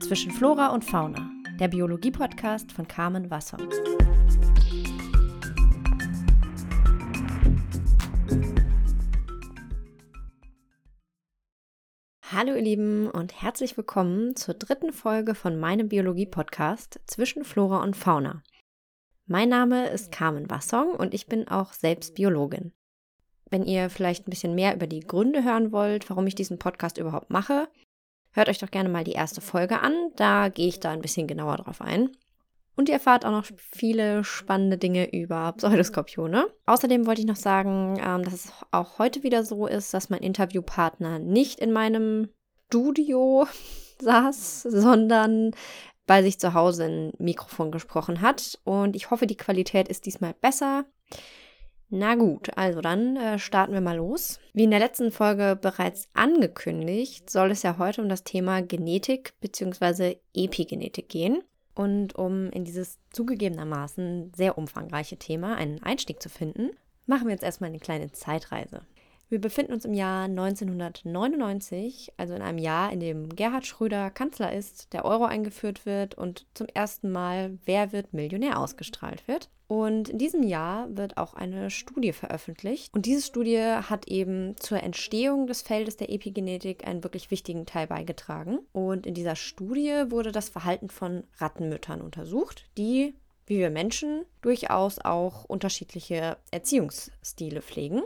Zwischen 0.00 0.32
Flora 0.32 0.68
und 0.68 0.84
Fauna, 0.84 1.30
der 1.60 1.68
Biologie-Podcast 1.68 2.72
von 2.72 2.88
Carmen 2.88 3.30
Wasser. 3.30 3.58
Hallo 12.32 12.54
ihr 12.54 12.62
Lieben 12.62 13.10
und 13.10 13.40
herzlich 13.42 13.76
willkommen 13.76 14.34
zur 14.36 14.54
dritten 14.54 14.92
Folge 14.92 15.34
von 15.34 15.60
meinem 15.60 15.88
Biologie-Podcast 15.88 17.00
Zwischen 17.06 17.44
Flora 17.44 17.82
und 17.82 17.94
Fauna. 17.94 18.42
Mein 19.26 19.50
Name 19.50 19.88
ist 19.90 20.10
Carmen 20.10 20.48
Wassong 20.50 20.94
und 20.94 21.12
ich 21.14 21.26
bin 21.26 21.46
auch 21.46 21.72
selbst 21.72 22.14
Biologin. 22.14 22.72
Wenn 23.50 23.64
ihr 23.64 23.90
vielleicht 23.90 24.26
ein 24.26 24.30
bisschen 24.30 24.54
mehr 24.54 24.74
über 24.74 24.86
die 24.86 25.00
Gründe 25.00 25.44
hören 25.44 25.72
wollt, 25.72 26.08
warum 26.08 26.26
ich 26.26 26.34
diesen 26.34 26.58
Podcast 26.58 26.98
überhaupt 26.98 27.30
mache, 27.30 27.68
hört 28.32 28.48
euch 28.48 28.58
doch 28.58 28.70
gerne 28.70 28.88
mal 28.88 29.04
die 29.04 29.12
erste 29.12 29.40
Folge 29.40 29.80
an. 29.80 29.94
Da 30.16 30.48
gehe 30.48 30.68
ich 30.68 30.80
da 30.80 30.90
ein 30.90 31.02
bisschen 31.02 31.26
genauer 31.26 31.56
drauf 31.56 31.80
ein. 31.80 32.10
Und 32.76 32.88
ihr 32.88 32.94
erfahrt 32.94 33.26
auch 33.26 33.30
noch 33.30 33.44
viele 33.58 34.24
spannende 34.24 34.78
Dinge 34.78 35.12
über 35.12 35.52
Pseudoskorpione. 35.52 36.46
Außerdem 36.66 37.06
wollte 37.06 37.20
ich 37.20 37.26
noch 37.26 37.36
sagen, 37.36 38.00
ähm, 38.02 38.22
dass 38.22 38.32
es 38.32 38.52
auch 38.70 38.98
heute 38.98 39.22
wieder 39.22 39.44
so 39.44 39.66
ist, 39.66 39.92
dass 39.92 40.08
mein 40.08 40.22
Interviewpartner 40.22 41.18
nicht 41.18 41.60
in 41.60 41.72
meinem 41.72 42.30
Studio 42.68 43.46
saß, 43.98 44.62
sondern 44.62 45.50
bei 46.06 46.22
sich 46.22 46.40
zu 46.40 46.54
Hause 46.54 46.84
ein 46.84 47.12
Mikrofon 47.18 47.70
gesprochen 47.70 48.20
hat. 48.20 48.58
Und 48.64 48.96
ich 48.96 49.10
hoffe, 49.10 49.26
die 49.26 49.36
Qualität 49.36 49.88
ist 49.88 50.06
diesmal 50.06 50.34
besser. 50.34 50.86
Na 51.92 52.14
gut, 52.14 52.56
also 52.56 52.80
dann 52.80 53.16
äh, 53.16 53.38
starten 53.40 53.72
wir 53.72 53.80
mal 53.80 53.96
los. 53.96 54.38
Wie 54.52 54.62
in 54.62 54.70
der 54.70 54.78
letzten 54.78 55.10
Folge 55.10 55.58
bereits 55.60 56.08
angekündigt, 56.14 57.28
soll 57.28 57.50
es 57.50 57.64
ja 57.64 57.78
heute 57.78 58.00
um 58.00 58.08
das 58.08 58.22
Thema 58.22 58.62
Genetik 58.62 59.34
bzw. 59.40 60.16
Epigenetik 60.32 61.08
gehen. 61.08 61.42
Und 61.74 62.14
um 62.14 62.50
in 62.50 62.64
dieses 62.64 62.98
zugegebenermaßen 63.10 64.32
sehr 64.36 64.56
umfangreiche 64.56 65.16
Thema 65.16 65.56
einen 65.56 65.82
Einstieg 65.82 66.22
zu 66.22 66.28
finden, 66.28 66.70
machen 67.06 67.26
wir 67.26 67.32
jetzt 67.32 67.44
erstmal 67.44 67.70
eine 67.70 67.80
kleine 67.80 68.12
Zeitreise. 68.12 68.82
Wir 69.30 69.40
befinden 69.40 69.72
uns 69.72 69.84
im 69.84 69.94
Jahr 69.94 70.24
1999, 70.24 72.14
also 72.16 72.34
in 72.34 72.42
einem 72.42 72.58
Jahr, 72.58 72.92
in 72.92 72.98
dem 72.98 73.28
Gerhard 73.28 73.64
Schröder 73.64 74.10
Kanzler 74.10 74.52
ist, 74.52 74.92
der 74.92 75.04
Euro 75.04 75.24
eingeführt 75.24 75.86
wird 75.86 76.16
und 76.16 76.46
zum 76.52 76.66
ersten 76.66 77.12
Mal 77.12 77.56
Wer 77.64 77.92
wird 77.92 78.12
Millionär 78.12 78.58
ausgestrahlt 78.58 79.28
wird. 79.28 79.48
Und 79.68 80.08
in 80.08 80.18
diesem 80.18 80.42
Jahr 80.42 80.88
wird 80.96 81.16
auch 81.16 81.34
eine 81.34 81.70
Studie 81.70 82.12
veröffentlicht. 82.12 82.92
Und 82.92 83.06
diese 83.06 83.22
Studie 83.22 83.60
hat 83.60 84.08
eben 84.08 84.56
zur 84.56 84.82
Entstehung 84.82 85.46
des 85.46 85.62
Feldes 85.62 85.96
der 85.96 86.10
Epigenetik 86.10 86.84
einen 86.84 87.04
wirklich 87.04 87.30
wichtigen 87.30 87.66
Teil 87.66 87.86
beigetragen. 87.86 88.58
Und 88.72 89.06
in 89.06 89.14
dieser 89.14 89.36
Studie 89.36 90.06
wurde 90.08 90.32
das 90.32 90.48
Verhalten 90.48 90.88
von 90.88 91.22
Rattenmüttern 91.38 92.00
untersucht, 92.00 92.64
die 92.76 93.14
wie 93.46 93.58
wir 93.58 93.70
Menschen 93.70 94.24
durchaus 94.42 94.98
auch 94.98 95.44
unterschiedliche 95.44 96.36
Erziehungsstile 96.50 97.62
pflegen. 97.62 98.02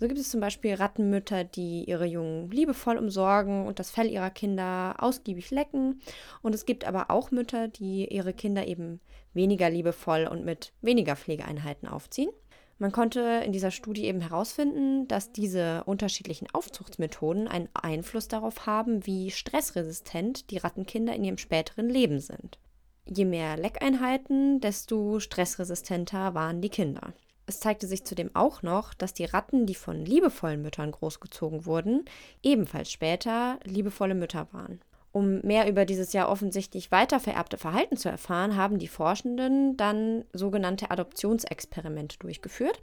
So 0.00 0.08
gibt 0.08 0.18
es 0.18 0.30
zum 0.30 0.40
Beispiel 0.40 0.74
Rattenmütter, 0.74 1.44
die 1.44 1.84
ihre 1.84 2.06
Jungen 2.06 2.50
liebevoll 2.50 2.98
umsorgen 2.98 3.66
und 3.66 3.78
das 3.78 3.90
Fell 3.90 4.10
ihrer 4.10 4.30
Kinder 4.30 4.96
ausgiebig 4.98 5.50
lecken. 5.50 6.00
Und 6.42 6.54
es 6.54 6.66
gibt 6.66 6.84
aber 6.84 7.10
auch 7.10 7.30
Mütter, 7.30 7.68
die 7.68 8.06
ihre 8.12 8.32
Kinder 8.32 8.66
eben 8.66 9.00
weniger 9.34 9.70
liebevoll 9.70 10.26
und 10.26 10.44
mit 10.44 10.72
weniger 10.82 11.16
Pflegeeinheiten 11.16 11.88
aufziehen. 11.88 12.30
Man 12.78 12.90
konnte 12.90 13.42
in 13.44 13.52
dieser 13.52 13.70
Studie 13.70 14.04
eben 14.04 14.20
herausfinden, 14.20 15.06
dass 15.06 15.30
diese 15.30 15.84
unterschiedlichen 15.84 16.48
Aufzuchtsmethoden 16.52 17.46
einen 17.46 17.68
Einfluss 17.72 18.26
darauf 18.26 18.66
haben, 18.66 19.06
wie 19.06 19.30
stressresistent 19.30 20.50
die 20.50 20.58
Rattenkinder 20.58 21.14
in 21.14 21.22
ihrem 21.22 21.38
späteren 21.38 21.88
Leben 21.88 22.18
sind. 22.18 22.58
Je 23.06 23.26
mehr 23.26 23.56
Leckeinheiten, 23.56 24.60
desto 24.60 25.20
stressresistenter 25.20 26.34
waren 26.34 26.60
die 26.60 26.70
Kinder. 26.70 27.12
Es 27.46 27.60
zeigte 27.60 27.86
sich 27.86 28.04
zudem 28.04 28.30
auch 28.34 28.62
noch, 28.62 28.94
dass 28.94 29.12
die 29.12 29.26
Ratten, 29.26 29.66
die 29.66 29.74
von 29.74 30.04
liebevollen 30.04 30.62
Müttern 30.62 30.90
großgezogen 30.90 31.66
wurden, 31.66 32.04
ebenfalls 32.42 32.90
später 32.90 33.58
liebevolle 33.64 34.14
Mütter 34.14 34.48
waren. 34.52 34.80
Um 35.12 35.40
mehr 35.42 35.68
über 35.68 35.84
dieses 35.84 36.12
ja 36.12 36.28
offensichtlich 36.28 36.90
weitervererbte 36.90 37.56
Verhalten 37.56 37.96
zu 37.96 38.08
erfahren, 38.08 38.56
haben 38.56 38.80
die 38.80 38.88
Forschenden 38.88 39.76
dann 39.76 40.24
sogenannte 40.32 40.90
Adoptionsexperimente 40.90 42.18
durchgeführt. 42.18 42.80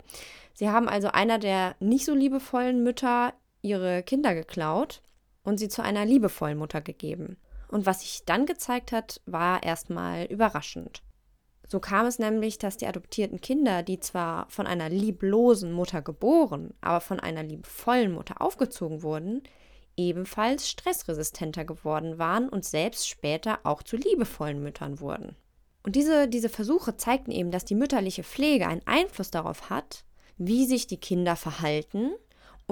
Sie 0.54 0.70
haben 0.70 0.88
also 0.88 1.08
einer 1.08 1.38
der 1.38 1.76
nicht 1.78 2.06
so 2.06 2.14
liebevollen 2.14 2.82
Mütter 2.82 3.34
ihre 3.60 4.02
Kinder 4.02 4.34
geklaut 4.34 5.02
und 5.42 5.58
sie 5.58 5.68
zu 5.68 5.82
einer 5.82 6.06
liebevollen 6.06 6.56
Mutter 6.56 6.80
gegeben. 6.80 7.36
Und 7.68 7.84
was 7.84 8.00
sich 8.00 8.24
dann 8.24 8.46
gezeigt 8.46 8.92
hat, 8.92 9.20
war 9.26 9.62
erstmal 9.62 10.24
überraschend. 10.24 11.02
So 11.72 11.80
kam 11.80 12.04
es 12.04 12.18
nämlich, 12.18 12.58
dass 12.58 12.76
die 12.76 12.86
adoptierten 12.86 13.40
Kinder, 13.40 13.82
die 13.82 13.98
zwar 13.98 14.44
von 14.50 14.66
einer 14.66 14.90
lieblosen 14.90 15.72
Mutter 15.72 16.02
geboren, 16.02 16.74
aber 16.82 17.00
von 17.00 17.18
einer 17.18 17.42
liebevollen 17.42 18.12
Mutter 18.12 18.42
aufgezogen 18.42 19.02
wurden, 19.02 19.42
ebenfalls 19.96 20.68
stressresistenter 20.68 21.64
geworden 21.64 22.18
waren 22.18 22.50
und 22.50 22.66
selbst 22.66 23.08
später 23.08 23.60
auch 23.62 23.82
zu 23.82 23.96
liebevollen 23.96 24.62
Müttern 24.62 25.00
wurden. 25.00 25.34
Und 25.82 25.96
diese, 25.96 26.28
diese 26.28 26.50
Versuche 26.50 26.98
zeigten 26.98 27.30
eben, 27.30 27.50
dass 27.50 27.64
die 27.64 27.74
mütterliche 27.74 28.22
Pflege 28.22 28.68
einen 28.68 28.86
Einfluss 28.86 29.30
darauf 29.30 29.70
hat, 29.70 30.04
wie 30.36 30.66
sich 30.66 30.86
die 30.86 31.00
Kinder 31.00 31.36
verhalten 31.36 32.10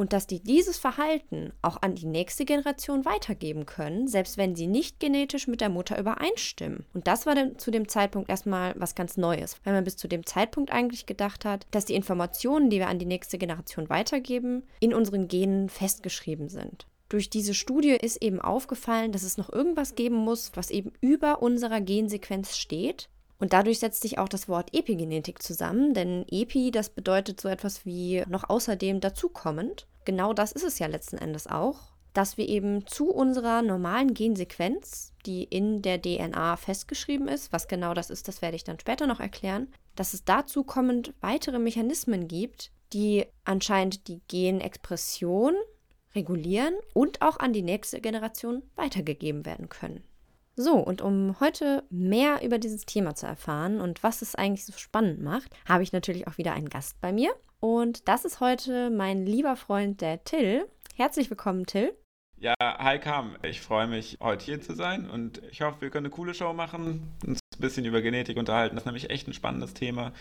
und 0.01 0.15
dass 0.15 0.27
die 0.27 0.41
dieses 0.41 0.79
Verhalten 0.79 1.53
auch 1.61 1.83
an 1.83 1.95
die 1.95 2.07
nächste 2.07 2.47
Generation 2.47 3.05
weitergeben 3.05 3.67
können, 3.67 4.09
selbst 4.09 4.39
wenn 4.39 4.57
sie 4.57 4.67
nicht 4.67 4.99
genetisch 4.99 5.47
mit 5.47 5.61
der 5.61 5.69
Mutter 5.69 5.99
übereinstimmen. 5.99 6.87
Und 6.95 7.07
das 7.07 7.27
war 7.27 7.35
dann 7.35 7.59
zu 7.59 7.71
dem 7.71 7.87
Zeitpunkt 7.87 8.31
erstmal 8.31 8.73
was 8.79 8.95
ganz 8.95 9.19
Neues, 9.19 9.57
weil 9.63 9.75
man 9.75 9.85
bis 9.85 9.99
zu 9.99 10.09
dem 10.09 10.25
Zeitpunkt 10.25 10.73
eigentlich 10.73 11.05
gedacht 11.05 11.45
hat, 11.45 11.67
dass 11.71 11.85
die 11.85 11.95
Informationen, 11.95 12.71
die 12.71 12.79
wir 12.79 12.89
an 12.89 12.99
die 12.99 13.05
nächste 13.05 13.37
Generation 13.37 13.91
weitergeben, 13.91 14.63
in 14.81 14.95
unseren 14.95 15.29
Genen 15.29 15.69
festgeschrieben 15.69 16.49
sind. 16.49 16.87
Durch 17.11 17.29
diese 17.29 17.53
Studie 17.53 17.91
ist 17.91 18.23
eben 18.23 18.41
aufgefallen, 18.41 19.13
dass 19.13 19.23
es 19.23 19.37
noch 19.37 19.53
irgendwas 19.53 19.97
geben 19.97 20.17
muss, 20.17 20.53
was 20.55 20.71
eben 20.71 20.93
über 21.03 21.43
unserer 21.43 21.83
Gensequenz 21.83 22.57
steht 22.57 23.11
und 23.41 23.55
dadurch 23.55 23.79
setzt 23.79 24.03
sich 24.03 24.19
auch 24.19 24.29
das 24.29 24.49
Wort 24.49 24.75
Epigenetik 24.75 25.43
zusammen, 25.43 25.95
denn 25.95 26.27
Epi, 26.31 26.71
das 26.71 26.91
bedeutet 26.91 27.41
so 27.41 27.49
etwas 27.49 27.87
wie 27.87 28.23
noch 28.29 28.49
außerdem 28.49 29.01
dazukommend. 29.01 29.87
Genau 30.05 30.33
das 30.33 30.53
ist 30.53 30.65
es 30.65 30.79
ja 30.79 30.87
letzten 30.87 31.19
Endes 31.19 31.47
auch, 31.47 31.91
dass 32.13 32.37
wir 32.37 32.49
eben 32.49 32.87
zu 32.87 33.11
unserer 33.11 33.63
normalen 33.63 34.15
Gensequenz, 34.15 35.13
die 35.27 35.45
in 35.45 35.83
der 35.83 36.01
DNA 36.01 36.57
festgeschrieben 36.57 37.29
ist, 37.29 37.53
was 37.53 37.69
genau 37.69 37.95
das 37.95 38.11
ist, 38.11 38.27
das 38.27 38.43
werde 38.43 38.57
ich 38.57 38.65
dann 38.65 38.81
später 38.81 39.07
noch 39.07 39.21
erklären, 39.21 39.69
dass 39.95 40.15
es 40.15 40.25
dazu 40.25 40.65
kommend 40.65 41.15
weitere 41.21 41.59
Mechanismen 41.59 42.27
gibt, 42.27 42.73
die 42.93 43.27
anscheinend 43.45 44.09
die 44.09 44.21
Genexpression 44.29 45.55
regulieren 46.15 46.75
und 46.93 47.23
auch 47.23 47.39
an 47.39 47.53
die 47.53 47.63
nächste 47.63 48.01
Generation 48.01 48.63
weitergegeben 48.75 49.47
werden 49.47 49.69
können. 49.69 50.03
So, 50.57 50.75
und 50.75 51.01
um 51.01 51.39
heute 51.41 51.85
mehr 51.91 52.43
über 52.43 52.59
dieses 52.59 52.85
Thema 52.85 53.15
zu 53.15 53.27
erfahren 53.27 53.81
und 53.81 54.03
was 54.03 54.21
es 54.21 54.35
eigentlich 54.35 54.67
so 54.67 54.73
spannend 54.73 55.23
macht, 55.23 55.51
habe 55.67 55.83
ich 55.83 55.93
natürlich 55.93 56.27
auch 56.27 56.39
wieder 56.39 56.53
einen 56.53 56.69
Gast 56.69 57.01
bei 57.01 57.13
mir. 57.13 57.33
Und 57.61 58.09
das 58.09 58.25
ist 58.25 58.41
heute 58.41 58.91
mein 58.91 59.27
lieber 59.27 59.57
Freund, 59.57 60.01
der 60.01 60.25
Till. 60.25 60.67
Herzlich 60.97 61.31
willkommen, 61.31 61.67
Till. 61.67 61.95
Ja, 62.39 62.55
hi 62.59 62.99
Kam. 62.99 63.37
Ich 63.43 63.61
freue 63.61 63.87
mich, 63.87 64.17
heute 64.21 64.45
hier 64.45 64.61
zu 64.63 64.75
sein 64.75 65.11
und 65.11 65.43
ich 65.51 65.61
hoffe, 65.61 65.83
wir 65.83 65.91
können 65.91 66.07
eine 66.07 66.15
coole 66.15 66.33
Show 66.33 66.55
machen, 66.55 67.13
uns 67.27 67.39
ein 67.55 67.61
bisschen 67.61 67.85
über 67.85 68.01
Genetik 68.01 68.39
unterhalten. 68.39 68.77
Das 68.77 68.83
ist 68.83 68.87
nämlich 68.87 69.11
echt 69.11 69.29
ein 69.29 69.35
spannendes 69.35 69.75
Thema. 69.75 70.13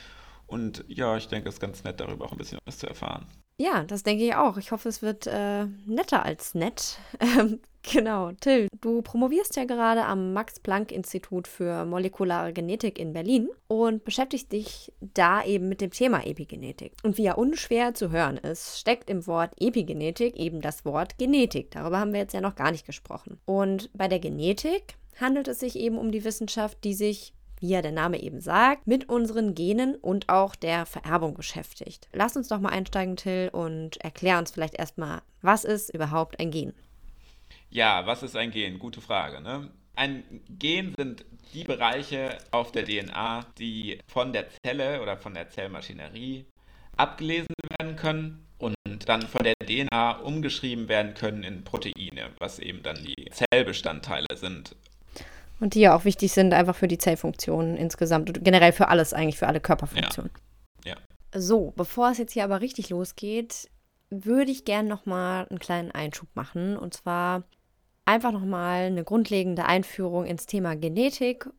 Und 0.50 0.84
ja, 0.88 1.16
ich 1.16 1.28
denke, 1.28 1.50
es 1.50 1.56
ist 1.56 1.62
ganz 1.62 1.84
nett, 1.84 2.00
darüber 2.00 2.26
auch 2.26 2.32
ein 2.32 2.38
bisschen 2.38 2.60
was 2.66 2.80
zu 2.80 2.88
erfahren. 2.88 3.26
Ja, 3.62 3.84
das 3.84 4.04
denke 4.04 4.24
ich 4.24 4.36
auch. 4.36 4.58
Ich 4.58 4.72
hoffe, 4.72 4.88
es 4.88 5.02
wird 5.02 5.28
äh, 5.28 5.66
netter 5.86 6.26
als 6.26 6.56
nett. 6.56 6.98
Ähm, 7.22 7.60
genau, 7.84 8.32
Till, 8.40 8.68
du 8.82 9.02
promovierst 9.02 9.56
ja 9.56 9.66
gerade 9.66 10.06
am 10.06 10.34
Max-Planck-Institut 10.34 11.48
für 11.48 11.86
molekulare 11.86 12.54
Genetik 12.54 12.98
in 12.98 13.14
Berlin 13.14 13.50
und 13.68 14.04
beschäftigst 14.04 14.52
dich 14.52 14.94
da 15.00 15.44
eben 15.44 15.70
mit 15.70 15.82
dem 15.82 15.92
Thema 15.92 16.26
Epigenetik. 16.26 16.94
Und 17.04 17.18
wie 17.18 17.24
ja 17.24 17.34
unschwer 17.34 17.94
zu 17.94 18.12
hören 18.12 18.38
ist, 18.38 18.80
steckt 18.80 19.10
im 19.10 19.28
Wort 19.28 19.52
Epigenetik 19.60 20.38
eben 20.38 20.62
das 20.62 20.86
Wort 20.86 21.18
Genetik. 21.18 21.72
Darüber 21.72 22.00
haben 22.00 22.14
wir 22.14 22.22
jetzt 22.22 22.34
ja 22.34 22.42
noch 22.42 22.56
gar 22.56 22.72
nicht 22.72 22.86
gesprochen. 22.86 23.40
Und 23.46 23.90
bei 23.94 24.08
der 24.08 24.20
Genetik 24.20 24.96
handelt 25.20 25.48
es 25.50 25.60
sich 25.60 25.78
eben 25.78 25.98
um 25.98 26.12
die 26.12 26.24
Wissenschaft, 26.24 26.84
die 26.84 26.94
sich 26.94 27.34
wie 27.60 27.70
ja 27.70 27.82
der 27.82 27.92
Name 27.92 28.22
eben 28.22 28.42
sagt, 28.42 28.88
mit 28.88 29.10
unseren 29.10 29.56
Genen 29.56 29.96
und 29.96 30.30
auch 30.30 30.56
der 30.56 30.86
Vererbung 30.86 31.34
beschäftigt. 31.34 32.08
Lass 32.14 32.36
uns 32.36 32.48
doch 32.48 32.60
mal 32.60 32.70
einsteigen, 32.70 33.16
Till, 33.16 33.50
und 33.52 33.98
erklär 33.98 34.40
uns 34.40 34.52
vielleicht 34.52 34.76
erstmal, 34.76 35.22
was 35.42 35.66
ist 35.66 35.94
überhaupt 35.94 36.40
ein 36.40 36.52
Gen? 36.52 36.74
Ja, 37.70 38.06
was 38.06 38.24
ist 38.24 38.36
ein 38.36 38.52
Gen? 38.52 38.80
Gute 38.80 39.02
Frage. 39.02 39.42
Ne? 39.42 39.70
Ein 39.96 40.24
Gen 40.50 40.94
sind 40.98 41.26
die 41.54 41.64
Bereiche 41.64 42.38
auf 42.52 42.72
der 42.72 42.86
DNA, 42.86 43.46
die 43.58 44.00
von 44.08 44.34
der 44.34 44.48
Zelle 44.50 45.02
oder 45.02 45.18
von 45.18 45.34
der 45.34 45.50
Zellmaschinerie 45.50 46.46
abgelesen 46.96 47.56
werden 47.80 47.96
können 47.96 48.46
und 48.58 48.76
dann 49.08 49.22
von 49.24 49.44
der 49.44 49.54
DNA 49.62 50.20
umgeschrieben 50.20 50.88
werden 50.90 51.14
können 51.14 51.44
in 51.44 51.64
Proteine, 51.64 52.32
was 52.40 52.60
eben 52.60 52.84
dann 52.84 53.04
die 53.04 53.30
Zellbestandteile 53.32 54.36
sind 54.36 54.76
Und 55.60 55.74
die 55.74 55.82
ja 55.82 55.96
auch 55.96 56.06
wichtig 56.06 56.32
sind, 56.32 56.54
einfach 56.54 56.76
für 56.76 56.88
die 56.88 56.98
Zellfunktionen 56.98 57.76
insgesamt 57.76 58.30
und 58.30 58.44
generell 58.44 58.72
für 58.72 58.88
alles, 58.88 59.14
eigentlich 59.14 59.38
für 59.38 59.48
alle 59.48 59.60
Körperfunktionen. 59.60 60.32
Ja. 60.86 60.92
ja. 60.94 61.40
So, 61.40 61.74
bevor 61.76 62.12
es 62.12 62.18
jetzt 62.18 62.32
hier 62.34 62.46
aber 62.46 62.62
richtig 62.62 62.90
losgeht, 62.90 63.70
würde 64.10 64.52
ich 64.52 64.66
gerne 64.66 64.88
nochmal 64.88 65.48
einen 65.50 65.60
kleinen 65.60 65.92
Einschub 65.92 66.30
machen. 66.34 66.78
Und 66.78 66.94
zwar 66.94 67.44
einfach 68.06 68.32
nochmal 68.32 68.86
eine 68.86 69.04
grundlegende 69.04 69.66
Einführung 69.66 70.26
ins 70.26 70.46
Thema 70.46 70.76
Genetik, 70.76 71.50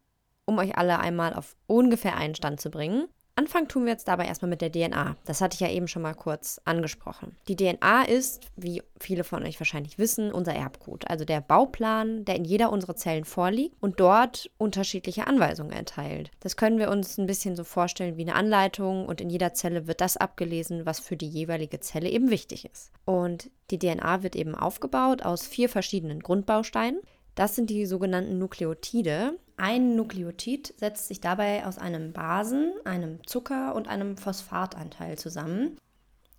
um 0.47 0.59
euch 0.59 0.77
alle 0.77 0.99
einmal 0.99 1.35
auf 1.35 1.57
ungefähr 1.67 2.17
einen 2.17 2.35
Stand 2.35 2.61
zu 2.61 2.71
bringen. 2.71 3.07
Anfangen 3.41 3.69
tun 3.69 3.85
wir 3.87 3.93
jetzt 3.93 4.07
dabei 4.07 4.27
erstmal 4.27 4.51
mit 4.51 4.61
der 4.61 4.71
DNA. 4.71 5.17
Das 5.25 5.41
hatte 5.41 5.55
ich 5.55 5.61
ja 5.61 5.71
eben 5.71 5.89
schon 5.89 6.03
mal 6.03 6.13
kurz 6.13 6.61
angesprochen. 6.67 7.35
Die 7.49 7.57
DNA 7.57 8.03
ist, 8.03 8.43
wie 8.55 8.83
viele 9.01 9.25
von 9.25 9.43
euch 9.45 9.59
wahrscheinlich 9.59 9.97
wissen, 9.97 10.31
unser 10.31 10.53
Erbgut, 10.53 11.09
also 11.09 11.25
der 11.25 11.41
Bauplan, 11.41 12.27
der 12.27 12.37
in 12.37 12.45
jeder 12.45 12.71
unserer 12.71 12.97
Zellen 12.97 13.25
vorliegt 13.25 13.75
und 13.81 13.99
dort 13.99 14.51
unterschiedliche 14.59 15.27
Anweisungen 15.27 15.73
enthält. 15.73 16.31
Das 16.41 16.59
können 16.59 16.79
wir 16.79 16.91
uns 16.91 17.17
ein 17.17 17.25
bisschen 17.25 17.57
so 17.57 17.65
vorstellen 17.65 18.19
wie 18.19 18.25
eine 18.25 18.35
Anleitung 18.35 19.07
und 19.07 19.23
in 19.23 19.31
jeder 19.31 19.55
Zelle 19.55 19.87
wird 19.87 20.03
das 20.03 20.19
abgelesen, 20.19 20.85
was 20.85 21.01
für 21.01 21.17
die 21.17 21.29
jeweilige 21.29 21.81
Zelle 21.81 22.11
eben 22.11 22.29
wichtig 22.29 22.67
ist. 22.67 22.93
Und 23.07 23.51
die 23.71 23.79
DNA 23.79 24.23
wird 24.23 24.37
eben 24.37 24.55
aufgebaut 24.55 25.23
aus 25.23 25.47
vier 25.47 25.71
verschiedenen 25.71 26.21
Grundbausteinen. 26.21 27.01
Das 27.35 27.55
sind 27.55 27.71
die 27.71 27.87
sogenannten 27.87 28.37
Nukleotide. 28.37 29.39
Ein 29.61 29.95
Nukleotid 29.95 30.73
setzt 30.79 31.09
sich 31.09 31.21
dabei 31.21 31.67
aus 31.67 31.77
einem 31.77 32.15
Basen, 32.15 32.73
einem 32.87 33.19
Zucker 33.27 33.75
und 33.75 33.89
einem 33.89 34.17
Phosphatanteil 34.17 35.19
zusammen. 35.19 35.77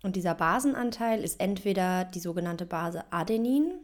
Und 0.02 0.16
dieser 0.16 0.34
Basenanteil 0.34 1.22
ist 1.22 1.38
entweder 1.40 2.04
die 2.04 2.18
sogenannte 2.18 2.66
Base 2.66 3.04
Adenin, 3.12 3.74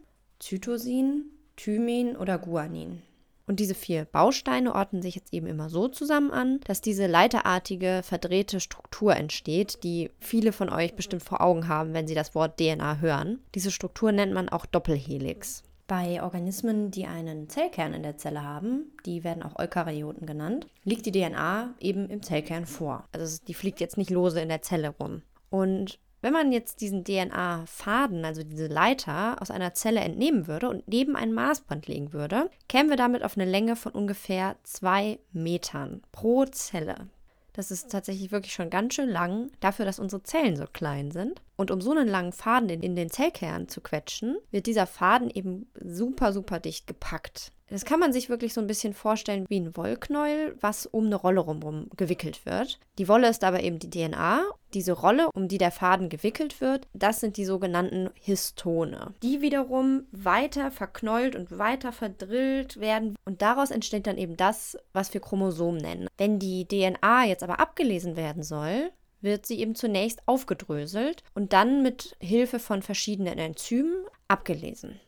Zytosin, 0.41 1.27
Thymin 1.55 2.17
oder 2.17 2.37
Guanin. 2.37 3.03
Und 3.47 3.61
diese 3.61 3.77
vier 3.77 4.07
Bausteine 4.07 4.75
ordnen 4.75 5.03
sich 5.03 5.15
jetzt 5.15 5.33
eben 5.33 5.47
immer 5.47 5.71
so 5.71 5.87
zusammen 5.87 6.33
an, 6.33 6.59
dass 6.65 6.81
diese 6.81 7.07
leiterartige, 7.07 8.01
verdrehte 8.03 8.59
Struktur 8.59 9.15
entsteht, 9.15 9.85
die 9.85 10.11
viele 10.19 10.51
von 10.51 10.69
euch 10.69 10.97
bestimmt 10.97 11.23
vor 11.23 11.41
Augen 11.43 11.69
haben, 11.69 11.95
wenn 11.95 12.09
sie 12.09 12.17
das 12.17 12.35
Wort 12.35 12.59
DNA 12.59 12.99
hören. 12.99 13.39
Diese 13.55 13.71
Struktur 13.71 14.11
nennt 14.11 14.35
man 14.35 14.49
auch 14.49 14.67
Doppelhelix. 14.67 15.63
Bei 15.89 16.23
Organismen, 16.23 16.91
die 16.91 17.07
einen 17.07 17.49
Zellkern 17.49 17.95
in 17.95 18.03
der 18.03 18.19
Zelle 18.19 18.45
haben, 18.45 18.93
die 19.07 19.25
werden 19.25 19.43
auch 19.43 19.59
Eukaryoten 19.59 20.27
genannt, 20.27 20.67
liegt 20.85 21.07
die 21.07 21.13
DNA 21.13 21.75
eben 21.81 22.11
im 22.11 22.23
Zellkern 22.23 22.67
vor. 22.67 23.09
Also 23.11 23.41
die 23.49 23.55
fliegt 23.55 23.81
jetzt 23.81 23.97
nicht 23.97 24.11
lose 24.11 24.39
in 24.39 24.51
der 24.51 24.61
Zelle 24.61 24.91
rum. 24.91 25.23
Und 25.49 25.99
wenn 26.21 26.35
man 26.35 26.53
jetzt 26.53 26.83
diesen 26.83 27.05
DNA-Faden, 27.05 28.27
also 28.27 28.43
diese 28.43 28.67
Leiter, 28.67 29.41
aus 29.41 29.51
einer 29.51 29.73
Zelle 29.73 30.01
entnehmen 30.01 30.47
würde 30.47 30.69
und 30.69 30.87
neben 30.89 31.17
ein 31.17 31.33
Maßband 31.33 31.87
legen 31.87 32.13
würde, 32.13 32.51
kämen 32.69 32.91
wir 32.91 32.97
damit 32.97 33.23
auf 33.23 33.39
eine 33.39 33.51
Länge 33.51 33.75
von 33.75 33.93
ungefähr 33.93 34.57
zwei 34.65 35.21
Metern 35.33 36.03
pro 36.13 36.45
Zelle. 36.45 37.09
Das 37.59 37.73
ist 37.73 37.91
tatsächlich 37.91 38.31
wirklich 38.31 38.53
schon 38.53 38.71
ganz 38.71 38.95
schön 38.95 39.09
lang, 39.09 39.51
dafür, 39.59 39.85
dass 39.85 39.99
unsere 39.99 40.23
Zellen 40.23 40.55
so 40.55 40.67
klein 40.73 41.11
sind. 41.11 41.43
Und 41.57 41.73
um 41.73 41.81
so 41.81 41.91
einen 41.91 42.07
langen 42.07 42.31
Faden 42.31 42.69
in 42.69 42.95
den 42.95 43.11
Zellkern 43.11 43.67
zu 43.67 43.81
quetschen, 43.81 44.39
wird 44.53 44.67
dieser 44.67 44.87
Faden 44.87 45.29
eben 45.29 45.69
super, 45.75 46.33
super 46.33 46.61
dicht 46.61 46.87
gepackt. 46.87 47.51
Das 47.71 47.85
kann 47.85 48.01
man 48.01 48.13
sich 48.13 48.29
wirklich 48.29 48.55
so 48.55 48.61
ein 48.61 48.67
bisschen 48.67 48.95
vorstellen 48.95 49.45
wie 49.49 49.61
ein 49.61 49.77
Wollknäuel, 49.77 50.57
was 50.61 50.87
um 50.87 51.07
eine 51.07 51.17
Rolle 51.17 51.41
rumrum 51.41 51.89
gewickelt 51.97 52.47
wird. 52.47 52.81
Die 52.99 53.09
Wolle 53.09 53.29
ist 53.29 53.45
aber 53.45 53.63
eben 53.63 53.79
die 53.79 53.91
DNA. 53.91 54.43
Diese 54.75 54.93
Rolle, 54.93 55.29
um 55.35 55.49
die 55.49 55.59
der 55.59 55.71
Faden 55.71 56.09
gewickelt 56.09 56.61
wird, 56.61 56.89
das 56.93 57.21
sind 57.21 57.37
die 57.37 57.45
sogenannten 57.45 58.11
Histone. 58.15 59.15
Die 59.23 59.41
wiederum 59.41 60.07
weiter 60.13 60.71
verknäult 60.71 61.37
und 61.37 61.59
weiter 61.59 61.93
verdrillt 61.93 62.81
werden 62.81 63.17
und 63.25 63.43
daraus 63.43 63.71
entsteht 63.71 64.07
dann 64.07 64.19
eben 64.19 64.37
das, 64.37 64.77
was 64.93 65.13
wir 65.13 65.21
Chromosom 65.21 65.77
nennen. 65.77 66.09
Wenn 66.17 66.39
die 66.39 66.67
DNA 66.67 67.27
jetzt 67.27 67.43
aber 67.43 67.61
abgelesen 67.61 68.17
werden 68.17 68.43
soll, 68.43 68.91
wird 69.21 69.47
sie 69.47 69.61
eben 69.61 69.75
zunächst 69.75 70.23
aufgedröselt 70.27 71.23
und 71.35 71.53
dann 71.53 71.83
mit 71.83 72.17
Hilfe 72.21 72.59
von 72.59 72.83
verschiedenen 72.83 73.39
Enzymen 73.39 74.05
abgelesen. 74.29 75.01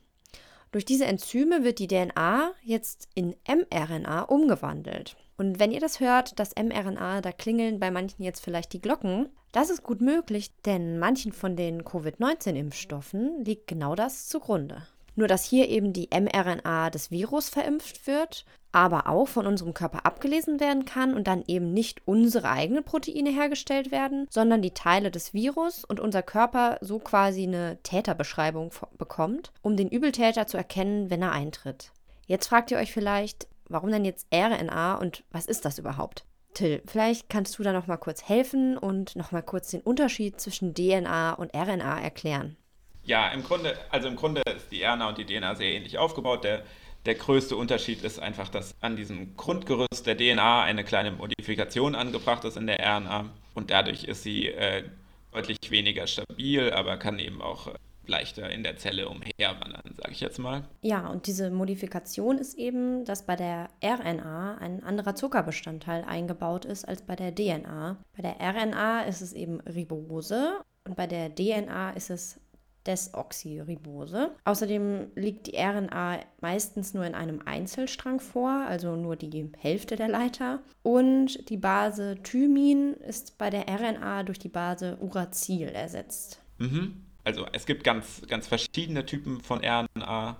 Durch 0.72 0.84
diese 0.84 1.04
Enzyme 1.04 1.64
wird 1.64 1.80
die 1.80 1.88
DNA 1.88 2.52
jetzt 2.62 3.08
in 3.14 3.34
mRNA 3.48 4.22
umgewandelt. 4.22 5.16
Und 5.36 5.58
wenn 5.58 5.72
ihr 5.72 5.80
das 5.80 5.98
hört, 5.98 6.38
das 6.38 6.54
mRNA, 6.54 7.22
da 7.22 7.32
klingeln 7.32 7.80
bei 7.80 7.90
manchen 7.90 8.22
jetzt 8.22 8.44
vielleicht 8.44 8.72
die 8.72 8.80
Glocken. 8.80 9.30
Das 9.52 9.70
ist 9.70 9.82
gut 9.82 10.00
möglich, 10.00 10.52
denn 10.64 10.98
manchen 11.00 11.32
von 11.32 11.56
den 11.56 11.84
Covid-19-Impfstoffen 11.84 13.44
liegt 13.44 13.66
genau 13.66 13.96
das 13.96 14.28
zugrunde. 14.28 14.86
Nur 15.16 15.26
dass 15.26 15.44
hier 15.44 15.68
eben 15.68 15.92
die 15.92 16.08
mRNA 16.12 16.90
des 16.90 17.10
Virus 17.10 17.48
verimpft 17.48 18.06
wird 18.06 18.44
aber 18.72 19.08
auch 19.08 19.26
von 19.26 19.46
unserem 19.46 19.74
Körper 19.74 20.06
abgelesen 20.06 20.60
werden 20.60 20.84
kann 20.84 21.14
und 21.14 21.26
dann 21.26 21.44
eben 21.46 21.72
nicht 21.72 22.02
unsere 22.06 22.50
eigenen 22.50 22.84
Proteine 22.84 23.30
hergestellt 23.30 23.90
werden, 23.90 24.26
sondern 24.30 24.62
die 24.62 24.74
Teile 24.74 25.10
des 25.10 25.34
Virus 25.34 25.84
und 25.84 26.00
unser 26.00 26.22
Körper 26.22 26.78
so 26.80 26.98
quasi 26.98 27.42
eine 27.42 27.78
Täterbeschreibung 27.82 28.70
bekommt, 28.96 29.52
um 29.62 29.76
den 29.76 29.88
Übeltäter 29.88 30.46
zu 30.46 30.56
erkennen, 30.56 31.10
wenn 31.10 31.22
er 31.22 31.32
eintritt. 31.32 31.92
Jetzt 32.26 32.46
fragt 32.46 32.70
ihr 32.70 32.78
euch 32.78 32.92
vielleicht, 32.92 33.48
warum 33.68 33.90
denn 33.90 34.04
jetzt 34.04 34.28
RNA 34.32 34.94
und 34.96 35.24
was 35.30 35.46
ist 35.46 35.64
das 35.64 35.78
überhaupt? 35.78 36.24
Till, 36.54 36.82
vielleicht 36.86 37.28
kannst 37.28 37.58
du 37.58 37.62
da 37.62 37.72
noch 37.72 37.86
mal 37.86 37.96
kurz 37.96 38.28
helfen 38.28 38.76
und 38.76 39.14
noch 39.16 39.32
mal 39.32 39.42
kurz 39.42 39.70
den 39.70 39.80
Unterschied 39.80 40.40
zwischen 40.40 40.74
DNA 40.74 41.34
und 41.34 41.54
RNA 41.54 42.00
erklären. 42.00 42.56
Ja, 43.02 43.28
im 43.28 43.42
Grunde, 43.42 43.76
also 43.90 44.08
im 44.08 44.16
Grunde 44.16 44.42
ist 44.54 44.70
die 44.70 44.82
RNA 44.82 45.08
und 45.08 45.18
die 45.18 45.26
DNA 45.26 45.54
sehr 45.54 45.72
ähnlich 45.72 45.98
aufgebaut. 45.98 46.44
Der 46.44 46.62
der 47.06 47.14
größte 47.14 47.56
Unterschied 47.56 48.02
ist 48.02 48.18
einfach, 48.18 48.48
dass 48.48 48.74
an 48.80 48.96
diesem 48.96 49.36
Grundgerüst 49.36 50.06
der 50.06 50.16
DNA 50.16 50.62
eine 50.62 50.84
kleine 50.84 51.12
Modifikation 51.12 51.94
angebracht 51.94 52.44
ist 52.44 52.56
in 52.56 52.66
der 52.66 52.80
RNA 52.80 53.30
und 53.54 53.70
dadurch 53.70 54.04
ist 54.04 54.22
sie 54.22 54.48
äh, 54.48 54.84
deutlich 55.32 55.58
weniger 55.70 56.06
stabil, 56.06 56.70
aber 56.72 56.96
kann 56.96 57.18
eben 57.18 57.40
auch 57.40 57.68
äh, 57.68 57.74
leichter 58.06 58.50
in 58.50 58.62
der 58.62 58.76
Zelle 58.76 59.08
umherwandern, 59.08 59.94
sage 59.96 60.12
ich 60.12 60.20
jetzt 60.20 60.38
mal. 60.38 60.64
Ja, 60.82 61.06
und 61.06 61.26
diese 61.26 61.50
Modifikation 61.50 62.38
ist 62.38 62.54
eben, 62.58 63.04
dass 63.04 63.24
bei 63.24 63.36
der 63.36 63.68
RNA 63.82 64.58
ein 64.58 64.82
anderer 64.82 65.14
Zuckerbestandteil 65.14 66.04
eingebaut 66.04 66.64
ist 66.64 66.86
als 66.86 67.02
bei 67.02 67.16
der 67.16 67.34
DNA. 67.34 67.96
Bei 68.16 68.22
der 68.22 68.36
RNA 68.40 69.02
ist 69.02 69.20
es 69.20 69.32
eben 69.32 69.60
Ribose 69.60 70.60
und 70.84 70.96
bei 70.96 71.06
der 71.06 71.34
DNA 71.34 71.90
ist 71.90 72.10
es 72.10 72.40
Desoxyribose. 72.86 74.34
Außerdem 74.44 75.08
liegt 75.14 75.46
die 75.46 75.56
RNA 75.56 76.20
meistens 76.40 76.94
nur 76.94 77.04
in 77.04 77.14
einem 77.14 77.42
Einzelstrang 77.44 78.20
vor, 78.20 78.50
also 78.50 78.96
nur 78.96 79.16
die 79.16 79.50
Hälfte 79.58 79.96
der 79.96 80.08
Leiter. 80.08 80.60
Und 80.82 81.48
die 81.50 81.56
Base 81.56 82.16
Thymin 82.22 82.94
ist 82.94 83.38
bei 83.38 83.50
der 83.50 83.66
RNA 83.68 84.22
durch 84.24 84.38
die 84.38 84.48
Base 84.48 84.96
Uracil 85.00 85.68
ersetzt. 85.68 86.40
Mhm. 86.58 87.04
Also 87.24 87.46
es 87.52 87.66
gibt 87.66 87.84
ganz, 87.84 88.22
ganz 88.28 88.48
verschiedene 88.48 89.04
Typen 89.04 89.40
von 89.40 89.62
RNA 89.64 90.36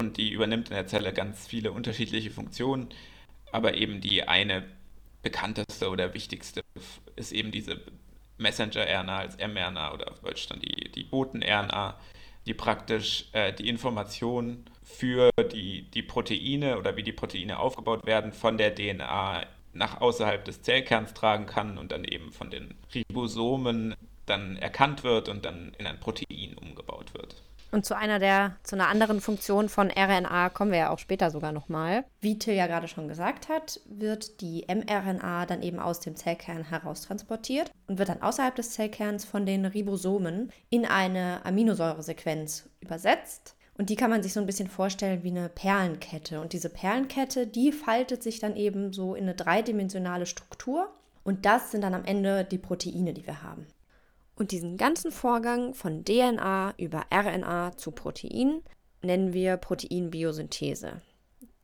und 0.00 0.16
die 0.16 0.32
übernimmt 0.32 0.70
in 0.70 0.74
der 0.74 0.86
Zelle 0.86 1.12
ganz 1.12 1.46
viele 1.46 1.72
unterschiedliche 1.72 2.30
Funktionen. 2.30 2.88
Aber 3.52 3.74
eben 3.74 4.00
die 4.00 4.26
eine 4.26 4.64
bekannteste 5.22 5.90
oder 5.90 6.14
wichtigste 6.14 6.62
ist 7.16 7.32
eben 7.32 7.52
diese 7.52 7.80
Messenger-RNA 8.42 9.18
als 9.18 9.36
mRNA 9.38 9.94
oder 9.94 10.10
auf 10.10 10.20
Deutsch 10.20 10.48
dann 10.48 10.60
die, 10.60 10.90
die 10.90 11.04
Boten-RNA, 11.04 11.98
die 12.46 12.54
praktisch 12.54 13.26
äh, 13.32 13.52
die 13.52 13.68
Information 13.68 14.64
für 14.82 15.30
die, 15.52 15.82
die 15.90 16.02
Proteine 16.02 16.78
oder 16.78 16.96
wie 16.96 17.02
die 17.02 17.12
Proteine 17.12 17.58
aufgebaut 17.58 18.04
werden 18.04 18.32
von 18.32 18.58
der 18.58 18.74
DNA 18.74 19.46
nach 19.72 20.00
außerhalb 20.00 20.44
des 20.44 20.62
Zellkerns 20.62 21.14
tragen 21.14 21.46
kann 21.46 21.78
und 21.78 21.92
dann 21.92 22.04
eben 22.04 22.30
von 22.30 22.50
den 22.50 22.74
Ribosomen 22.94 23.94
dann 24.26 24.56
erkannt 24.56 25.02
wird 25.02 25.28
und 25.28 25.44
dann 25.44 25.74
in 25.78 25.86
ein 25.86 25.98
Protein 25.98 26.54
umgebaut 26.60 27.14
wird. 27.14 27.42
Und 27.72 27.86
zu 27.86 27.96
einer 27.96 28.18
der, 28.18 28.56
zu 28.62 28.76
einer 28.76 28.88
anderen 28.88 29.22
Funktion 29.22 29.70
von 29.70 29.90
RNA 29.90 30.50
kommen 30.50 30.72
wir 30.72 30.78
ja 30.78 30.90
auch 30.90 30.98
später 30.98 31.30
sogar 31.30 31.52
nochmal. 31.52 32.04
Wie 32.20 32.38
Till 32.38 32.54
ja 32.54 32.66
gerade 32.66 32.86
schon 32.86 33.08
gesagt 33.08 33.48
hat, 33.48 33.80
wird 33.86 34.42
die 34.42 34.66
mRNA 34.68 35.46
dann 35.46 35.62
eben 35.62 35.78
aus 35.78 35.98
dem 36.00 36.14
Zellkern 36.14 36.64
heraustransportiert 36.64 37.70
und 37.86 37.98
wird 37.98 38.10
dann 38.10 38.20
außerhalb 38.20 38.54
des 38.54 38.72
Zellkerns 38.72 39.24
von 39.24 39.46
den 39.46 39.64
Ribosomen 39.64 40.52
in 40.68 40.84
eine 40.84 41.40
Aminosäuresequenz 41.46 42.68
übersetzt. 42.80 43.56
Und 43.78 43.88
die 43.88 43.96
kann 43.96 44.10
man 44.10 44.22
sich 44.22 44.34
so 44.34 44.40
ein 44.40 44.46
bisschen 44.46 44.68
vorstellen 44.68 45.22
wie 45.22 45.30
eine 45.30 45.48
Perlenkette. 45.48 46.42
Und 46.42 46.52
diese 46.52 46.68
Perlenkette, 46.68 47.46
die 47.46 47.72
faltet 47.72 48.22
sich 48.22 48.38
dann 48.38 48.54
eben 48.54 48.92
so 48.92 49.14
in 49.14 49.24
eine 49.24 49.34
dreidimensionale 49.34 50.26
Struktur. 50.26 50.92
Und 51.24 51.46
das 51.46 51.70
sind 51.70 51.80
dann 51.80 51.94
am 51.94 52.04
Ende 52.04 52.44
die 52.44 52.58
Proteine, 52.58 53.14
die 53.14 53.26
wir 53.26 53.42
haben. 53.42 53.66
Und 54.42 54.50
diesen 54.50 54.76
ganzen 54.76 55.12
Vorgang 55.12 55.72
von 55.72 56.04
DNA 56.04 56.74
über 56.76 57.04
RNA 57.14 57.76
zu 57.76 57.92
Protein 57.92 58.60
nennen 59.00 59.32
wir 59.32 59.56
Proteinbiosynthese. 59.56 61.00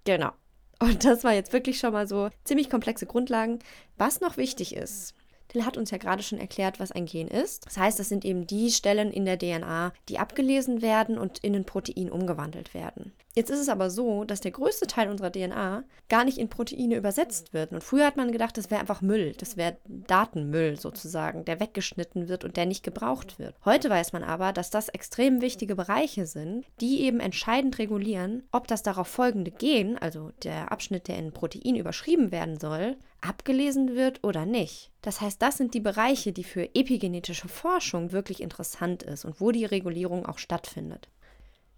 Genau. 0.04 0.30
Und 0.78 1.04
das 1.04 1.24
war 1.24 1.34
jetzt 1.34 1.52
wirklich 1.52 1.80
schon 1.80 1.92
mal 1.92 2.06
so 2.06 2.30
ziemlich 2.44 2.70
komplexe 2.70 3.06
Grundlagen. 3.06 3.58
Was 3.96 4.20
noch 4.20 4.36
wichtig 4.36 4.76
ist, 4.76 5.14
Till 5.48 5.64
hat 5.64 5.76
uns 5.76 5.90
ja 5.90 5.98
gerade 5.98 6.22
schon 6.22 6.38
erklärt, 6.38 6.78
was 6.78 6.92
ein 6.92 7.06
Gen 7.06 7.28
ist. 7.28 7.66
Das 7.66 7.76
heißt, 7.76 7.98
das 7.98 8.08
sind 8.08 8.24
eben 8.24 8.46
die 8.46 8.70
Stellen 8.70 9.10
in 9.10 9.24
der 9.24 9.38
DNA, 9.38 9.92
die 10.08 10.18
abgelesen 10.18 10.82
werden 10.82 11.18
und 11.18 11.38
in 11.38 11.54
ein 11.54 11.64
Protein 11.64 12.10
umgewandelt 12.10 12.74
werden. 12.74 13.12
Jetzt 13.34 13.50
ist 13.50 13.60
es 13.60 13.68
aber 13.68 13.88
so, 13.88 14.24
dass 14.24 14.40
der 14.40 14.50
größte 14.50 14.88
Teil 14.88 15.08
unserer 15.08 15.30
DNA 15.30 15.84
gar 16.08 16.24
nicht 16.24 16.38
in 16.38 16.48
Proteine 16.48 16.96
übersetzt 16.96 17.52
wird. 17.52 17.70
Und 17.70 17.84
früher 17.84 18.04
hat 18.04 18.16
man 18.16 18.32
gedacht, 18.32 18.58
das 18.58 18.68
wäre 18.70 18.80
einfach 18.80 19.00
Müll, 19.00 19.32
das 19.38 19.56
wäre 19.56 19.76
Datenmüll 19.86 20.76
sozusagen, 20.76 21.44
der 21.44 21.60
weggeschnitten 21.60 22.28
wird 22.28 22.44
und 22.44 22.56
der 22.56 22.66
nicht 22.66 22.82
gebraucht 22.82 23.38
wird. 23.38 23.54
Heute 23.64 23.90
weiß 23.90 24.12
man 24.12 24.24
aber, 24.24 24.52
dass 24.52 24.70
das 24.70 24.88
extrem 24.88 25.40
wichtige 25.40 25.76
Bereiche 25.76 26.26
sind, 26.26 26.66
die 26.80 27.02
eben 27.02 27.20
entscheidend 27.20 27.78
regulieren, 27.78 28.42
ob 28.50 28.66
das 28.66 28.82
darauf 28.82 29.06
folgende 29.06 29.52
Gen, 29.52 29.98
also 29.98 30.32
der 30.42 30.72
Abschnitt, 30.72 31.06
der 31.06 31.18
in 31.18 31.32
Protein 31.32 31.76
überschrieben 31.76 32.32
werden 32.32 32.58
soll, 32.58 32.96
abgelesen 33.20 33.94
wird 33.94 34.22
oder 34.24 34.46
nicht. 34.46 34.90
Das 35.02 35.20
heißt, 35.20 35.40
das 35.42 35.56
sind 35.56 35.74
die 35.74 35.80
Bereiche, 35.80 36.32
die 36.32 36.44
für 36.44 36.74
epigenetische 36.74 37.48
Forschung 37.48 38.12
wirklich 38.12 38.42
interessant 38.42 39.02
ist 39.02 39.24
und 39.24 39.40
wo 39.40 39.50
die 39.50 39.64
Regulierung 39.64 40.26
auch 40.26 40.38
stattfindet. 40.38 41.08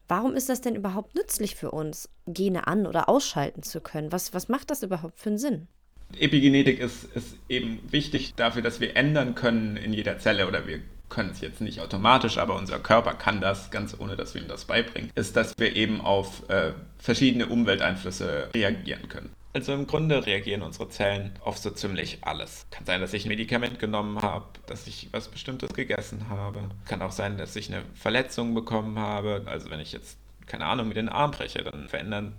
Warum 0.08 0.34
ist 0.34 0.48
das 0.48 0.60
denn 0.60 0.74
überhaupt 0.74 1.14
nützlich 1.14 1.54
für 1.54 1.70
uns, 1.70 2.08
Gene 2.26 2.66
an- 2.66 2.86
oder 2.86 3.08
ausschalten 3.08 3.62
zu 3.62 3.80
können? 3.80 4.10
Was, 4.10 4.34
was 4.34 4.48
macht 4.48 4.70
das 4.70 4.82
überhaupt 4.82 5.18
für 5.20 5.30
einen 5.30 5.38
Sinn? 5.38 5.68
Epigenetik 6.18 6.80
ist, 6.80 7.04
ist 7.14 7.36
eben 7.48 7.80
wichtig 7.90 8.34
dafür, 8.34 8.62
dass 8.62 8.80
wir 8.80 8.96
ändern 8.96 9.36
können 9.36 9.76
in 9.76 9.92
jeder 9.92 10.18
Zelle 10.18 10.48
oder 10.48 10.66
wir 10.66 10.80
können 11.08 11.30
es 11.30 11.40
jetzt 11.40 11.60
nicht 11.60 11.80
automatisch, 11.80 12.38
aber 12.38 12.56
unser 12.56 12.78
Körper 12.78 13.14
kann 13.14 13.40
das, 13.40 13.70
ganz 13.70 13.96
ohne 13.98 14.16
dass 14.16 14.34
wir 14.34 14.42
ihm 14.42 14.48
das 14.48 14.64
beibringen, 14.64 15.10
ist, 15.14 15.36
dass 15.36 15.54
wir 15.58 15.76
eben 15.76 16.00
auf 16.00 16.48
äh, 16.48 16.72
verschiedene 16.98 17.46
Umwelteinflüsse 17.46 18.48
reagieren 18.54 19.08
können. 19.08 19.30
Also 19.52 19.72
im 19.74 19.86
Grunde 19.86 20.24
reagieren 20.26 20.62
unsere 20.62 20.88
Zellen 20.88 21.32
auf 21.42 21.58
so 21.58 21.70
ziemlich 21.70 22.18
alles. 22.22 22.66
Kann 22.70 22.86
sein, 22.86 23.00
dass 23.00 23.12
ich 23.12 23.24
ein 23.24 23.30
Medikament 23.30 23.80
genommen 23.80 24.22
habe, 24.22 24.46
dass 24.66 24.86
ich 24.86 25.08
was 25.10 25.28
Bestimmtes 25.28 25.72
gegessen 25.72 26.28
habe. 26.28 26.70
Kann 26.86 27.02
auch 27.02 27.10
sein, 27.10 27.36
dass 27.36 27.56
ich 27.56 27.72
eine 27.72 27.82
Verletzung 27.94 28.54
bekommen 28.54 28.98
habe. 28.98 29.42
Also 29.46 29.68
wenn 29.70 29.80
ich 29.80 29.90
jetzt, 29.90 30.18
keine 30.46 30.66
Ahnung, 30.66 30.86
mit 30.86 30.96
den 30.96 31.08
Arm 31.08 31.32
breche, 31.32 31.64
dann 31.64 31.88
verändern 31.88 32.34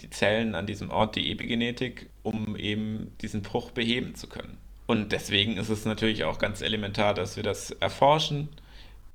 die 0.00 0.10
Zellen 0.10 0.54
an 0.54 0.66
diesem 0.66 0.90
Ort 0.90 1.16
die 1.16 1.32
Epigenetik, 1.32 2.08
um 2.22 2.56
eben 2.56 3.12
diesen 3.20 3.42
Bruch 3.42 3.72
beheben 3.72 4.14
zu 4.14 4.28
können. 4.28 4.58
Und 4.86 5.10
deswegen 5.12 5.56
ist 5.56 5.70
es 5.70 5.84
natürlich 5.84 6.24
auch 6.24 6.38
ganz 6.38 6.60
elementar, 6.60 7.14
dass 7.14 7.36
wir 7.36 7.42
das 7.42 7.70
erforschen, 7.70 8.48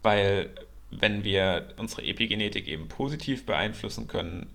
weil 0.01 0.49
wenn 0.91 1.23
wir 1.23 1.69
unsere 1.77 2.03
Epigenetik 2.03 2.67
eben 2.67 2.87
positiv 2.87 3.45
beeinflussen 3.45 4.07
können, 4.07 4.47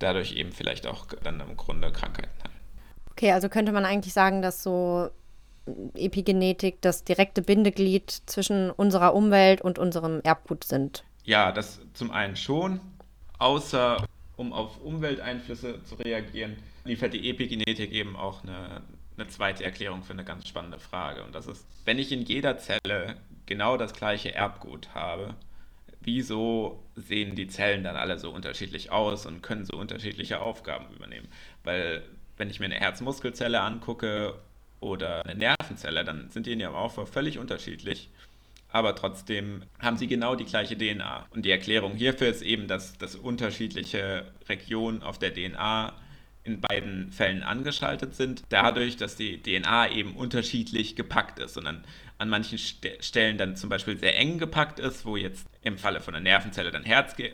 dadurch 0.00 0.32
eben 0.32 0.52
vielleicht 0.52 0.86
auch 0.86 1.06
dann 1.22 1.40
im 1.40 1.56
Grunde 1.56 1.92
Krankheiten 1.92 2.32
heilen. 2.42 2.60
Okay, 3.12 3.32
also 3.32 3.48
könnte 3.48 3.72
man 3.72 3.84
eigentlich 3.84 4.12
sagen, 4.12 4.42
dass 4.42 4.62
so 4.62 5.10
Epigenetik 5.94 6.80
das 6.80 7.04
direkte 7.04 7.42
Bindeglied 7.42 8.10
zwischen 8.26 8.70
unserer 8.70 9.14
Umwelt 9.14 9.60
und 9.60 9.78
unserem 9.78 10.20
Erbgut 10.22 10.64
sind. 10.64 11.04
Ja, 11.24 11.52
das 11.52 11.80
zum 11.94 12.10
einen 12.10 12.36
schon, 12.36 12.80
außer 13.38 14.04
um 14.36 14.52
auf 14.52 14.80
Umwelteinflüsse 14.80 15.82
zu 15.84 15.96
reagieren, 15.96 16.56
liefert 16.84 17.12
die 17.12 17.28
Epigenetik 17.28 17.92
eben 17.92 18.16
auch 18.16 18.42
eine, 18.42 18.80
eine 19.16 19.28
zweite 19.28 19.64
Erklärung 19.64 20.02
für 20.02 20.14
eine 20.14 20.24
ganz 20.24 20.48
spannende 20.48 20.78
Frage. 20.78 21.22
Und 21.24 21.34
das 21.34 21.46
ist, 21.46 21.66
wenn 21.84 21.98
ich 21.98 22.10
in 22.10 22.22
jeder 22.22 22.56
Zelle 22.58 23.16
genau 23.44 23.76
das 23.76 23.92
gleiche 23.92 24.34
Erbgut 24.34 24.94
habe, 24.94 25.34
wieso 26.00 26.82
sehen 26.96 27.34
die 27.34 27.48
Zellen 27.48 27.84
dann 27.84 27.96
alle 27.96 28.18
so 28.18 28.30
unterschiedlich 28.30 28.90
aus 28.90 29.26
und 29.26 29.42
können 29.42 29.64
so 29.64 29.76
unterschiedliche 29.76 30.40
Aufgaben 30.40 30.94
übernehmen? 30.94 31.28
Weil 31.64 32.02
wenn 32.36 32.50
ich 32.50 32.60
mir 32.60 32.66
eine 32.66 32.76
Herzmuskelzelle 32.76 33.60
angucke 33.60 34.34
oder 34.80 35.24
eine 35.24 35.38
Nervenzelle, 35.38 36.04
dann 36.04 36.30
sind 36.30 36.46
die 36.46 36.52
in 36.52 36.60
ihrem 36.60 36.74
Aufbau 36.74 37.04
völlig 37.04 37.38
unterschiedlich. 37.38 38.08
Aber 38.72 38.94
trotzdem 38.94 39.64
haben 39.80 39.96
sie 39.96 40.06
genau 40.06 40.36
die 40.36 40.44
gleiche 40.44 40.78
DNA. 40.78 41.26
Und 41.30 41.44
die 41.44 41.50
Erklärung 41.50 41.96
hierfür 41.96 42.28
ist 42.28 42.42
eben, 42.42 42.68
dass, 42.68 42.96
dass 42.96 43.16
unterschiedliche 43.16 44.30
Regionen 44.48 45.02
auf 45.02 45.18
der 45.18 45.34
DNA 45.34 45.92
in 46.44 46.60
beiden 46.60 47.12
Fällen 47.12 47.42
angeschaltet 47.42 48.14
sind, 48.14 48.42
dadurch, 48.48 48.96
dass 48.96 49.16
die 49.16 49.42
DNA 49.42 49.90
eben 49.90 50.16
unterschiedlich 50.16 50.96
gepackt 50.96 51.38
ist 51.38 51.58
und 51.58 51.66
an, 51.66 51.84
an 52.20 52.28
manchen 52.28 52.58
St 52.58 52.86
Stellen 53.00 53.38
dann 53.38 53.56
zum 53.56 53.70
Beispiel 53.70 53.98
sehr 53.98 54.16
eng 54.18 54.38
gepackt 54.38 54.78
ist, 54.78 55.04
wo 55.04 55.16
jetzt 55.16 55.48
im 55.62 55.78
Falle 55.78 56.00
von 56.00 56.14
einer 56.14 56.22
Nervenzelle 56.22 56.70
dann 56.70 56.84
Herzge 56.84 57.32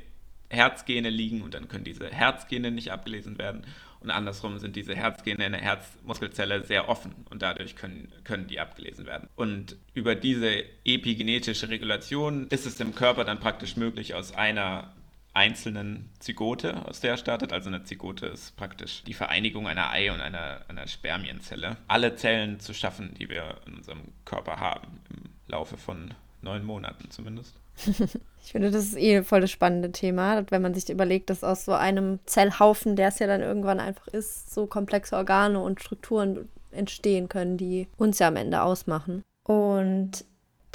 Herzgene 0.48 1.10
liegen 1.10 1.42
und 1.42 1.54
dann 1.54 1.66
können 1.66 1.82
diese 1.82 2.08
Herzgene 2.08 2.70
nicht 2.70 2.92
abgelesen 2.92 3.36
werden 3.36 3.66
und 3.98 4.10
andersrum 4.10 4.60
sind 4.60 4.76
diese 4.76 4.94
Herzgene 4.94 5.44
in 5.46 5.52
der 5.52 5.60
Herzmuskelzelle 5.60 6.62
sehr 6.62 6.88
offen 6.88 7.12
und 7.30 7.42
dadurch 7.42 7.74
können, 7.74 8.12
können 8.22 8.46
die 8.46 8.60
abgelesen 8.60 9.06
werden. 9.06 9.28
Und 9.34 9.76
über 9.94 10.14
diese 10.14 10.62
epigenetische 10.84 11.68
Regulation 11.68 12.46
ist 12.48 12.66
es 12.66 12.76
dem 12.76 12.94
Körper 12.94 13.24
dann 13.24 13.40
praktisch 13.40 13.76
möglich, 13.76 14.14
aus 14.14 14.32
einer 14.32 14.94
einzelnen 15.36 16.08
Zygote, 16.18 16.86
aus 16.86 17.00
der 17.00 17.12
er 17.12 17.16
startet. 17.18 17.52
Also 17.52 17.68
eine 17.68 17.84
Zygote 17.84 18.26
ist 18.26 18.56
praktisch 18.56 19.04
die 19.04 19.14
Vereinigung 19.14 19.68
einer 19.68 19.90
Ei- 19.90 20.10
und 20.10 20.20
einer, 20.20 20.62
einer 20.68 20.86
Spermienzelle. 20.88 21.76
Alle 21.86 22.16
Zellen 22.16 22.58
zu 22.58 22.72
schaffen, 22.72 23.14
die 23.18 23.28
wir 23.28 23.58
in 23.66 23.74
unserem 23.74 24.00
Körper 24.24 24.58
haben, 24.58 25.00
im 25.10 25.30
Laufe 25.46 25.76
von 25.76 26.14
neun 26.40 26.64
Monaten 26.64 27.10
zumindest. 27.10 27.54
ich 27.86 28.52
finde, 28.52 28.70
das 28.70 28.86
ist 28.86 28.96
eh 28.96 29.22
voll 29.22 29.42
das 29.42 29.50
spannende 29.50 29.92
Thema, 29.92 30.50
wenn 30.50 30.62
man 30.62 30.72
sich 30.72 30.88
überlegt, 30.88 31.28
dass 31.28 31.44
aus 31.44 31.66
so 31.66 31.74
einem 31.74 32.18
Zellhaufen, 32.24 32.96
der 32.96 33.08
es 33.08 33.18
ja 33.18 33.26
dann 33.26 33.42
irgendwann 33.42 33.80
einfach 33.80 34.08
ist, 34.08 34.54
so 34.54 34.66
komplexe 34.66 35.16
Organe 35.16 35.60
und 35.60 35.82
Strukturen 35.82 36.48
entstehen 36.70 37.28
können, 37.28 37.58
die 37.58 37.88
uns 37.98 38.18
ja 38.18 38.28
am 38.28 38.36
Ende 38.36 38.62
ausmachen. 38.62 39.22
Und 39.44 40.24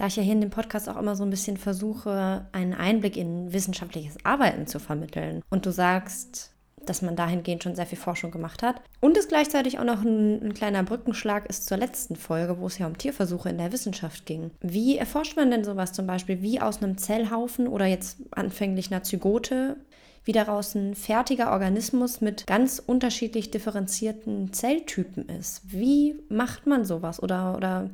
da 0.01 0.07
ich 0.07 0.15
ja 0.15 0.23
hier 0.23 0.33
in 0.33 0.41
dem 0.41 0.49
Podcast 0.49 0.89
auch 0.89 0.97
immer 0.97 1.15
so 1.15 1.23
ein 1.23 1.29
bisschen 1.29 1.57
versuche, 1.57 2.47
einen 2.53 2.73
Einblick 2.73 3.15
in 3.15 3.53
wissenschaftliches 3.53 4.15
Arbeiten 4.23 4.65
zu 4.65 4.79
vermitteln 4.79 5.43
und 5.51 5.67
du 5.67 5.71
sagst, 5.71 6.53
dass 6.87 7.03
man 7.03 7.15
dahingehend 7.15 7.61
schon 7.61 7.75
sehr 7.75 7.85
viel 7.85 7.99
Forschung 7.99 8.31
gemacht 8.31 8.63
hat. 8.63 8.81
Und 8.99 9.15
es 9.15 9.27
gleichzeitig 9.27 9.77
auch 9.77 9.83
noch 9.83 10.01
ein, 10.01 10.41
ein, 10.41 10.53
kleiner 10.55 10.81
Brückenschlag 10.81 11.47
ist 11.47 11.67
zur 11.67 11.77
letzten 11.77 12.15
Folge, 12.15 12.57
wo 12.57 12.65
es 12.65 12.79
ja 12.79 12.87
um 12.87 12.97
Tierversuche 12.97 13.49
in 13.49 13.59
der 13.59 13.71
Wissenschaft 13.71 14.25
ging. 14.25 14.49
Wie 14.61 14.97
erforscht 14.97 15.35
man 15.35 15.51
denn 15.51 15.63
sowas 15.63 15.93
zum 15.93 16.07
Beispiel, 16.07 16.41
wie 16.41 16.59
aus 16.59 16.81
einem 16.81 16.97
Zellhaufen 16.97 17.67
oder 17.67 17.85
jetzt 17.85 18.17
anfänglich 18.31 18.91
einer 18.91 19.03
Zygote 19.03 19.77
wie 20.23 20.31
daraus 20.31 20.73
ein 20.73 20.95
fertiger 20.95 21.51
Organismus 21.51 22.21
mit 22.21 22.47
ganz 22.47 22.81
unterschiedlich 22.83 23.51
differenzierten 23.51 24.51
Zelltypen 24.51 25.29
ist? 25.29 25.61
Wie 25.71 26.15
macht 26.27 26.65
man 26.65 26.85
sowas 26.85 27.21
oder, 27.21 27.55
oder 27.55 27.91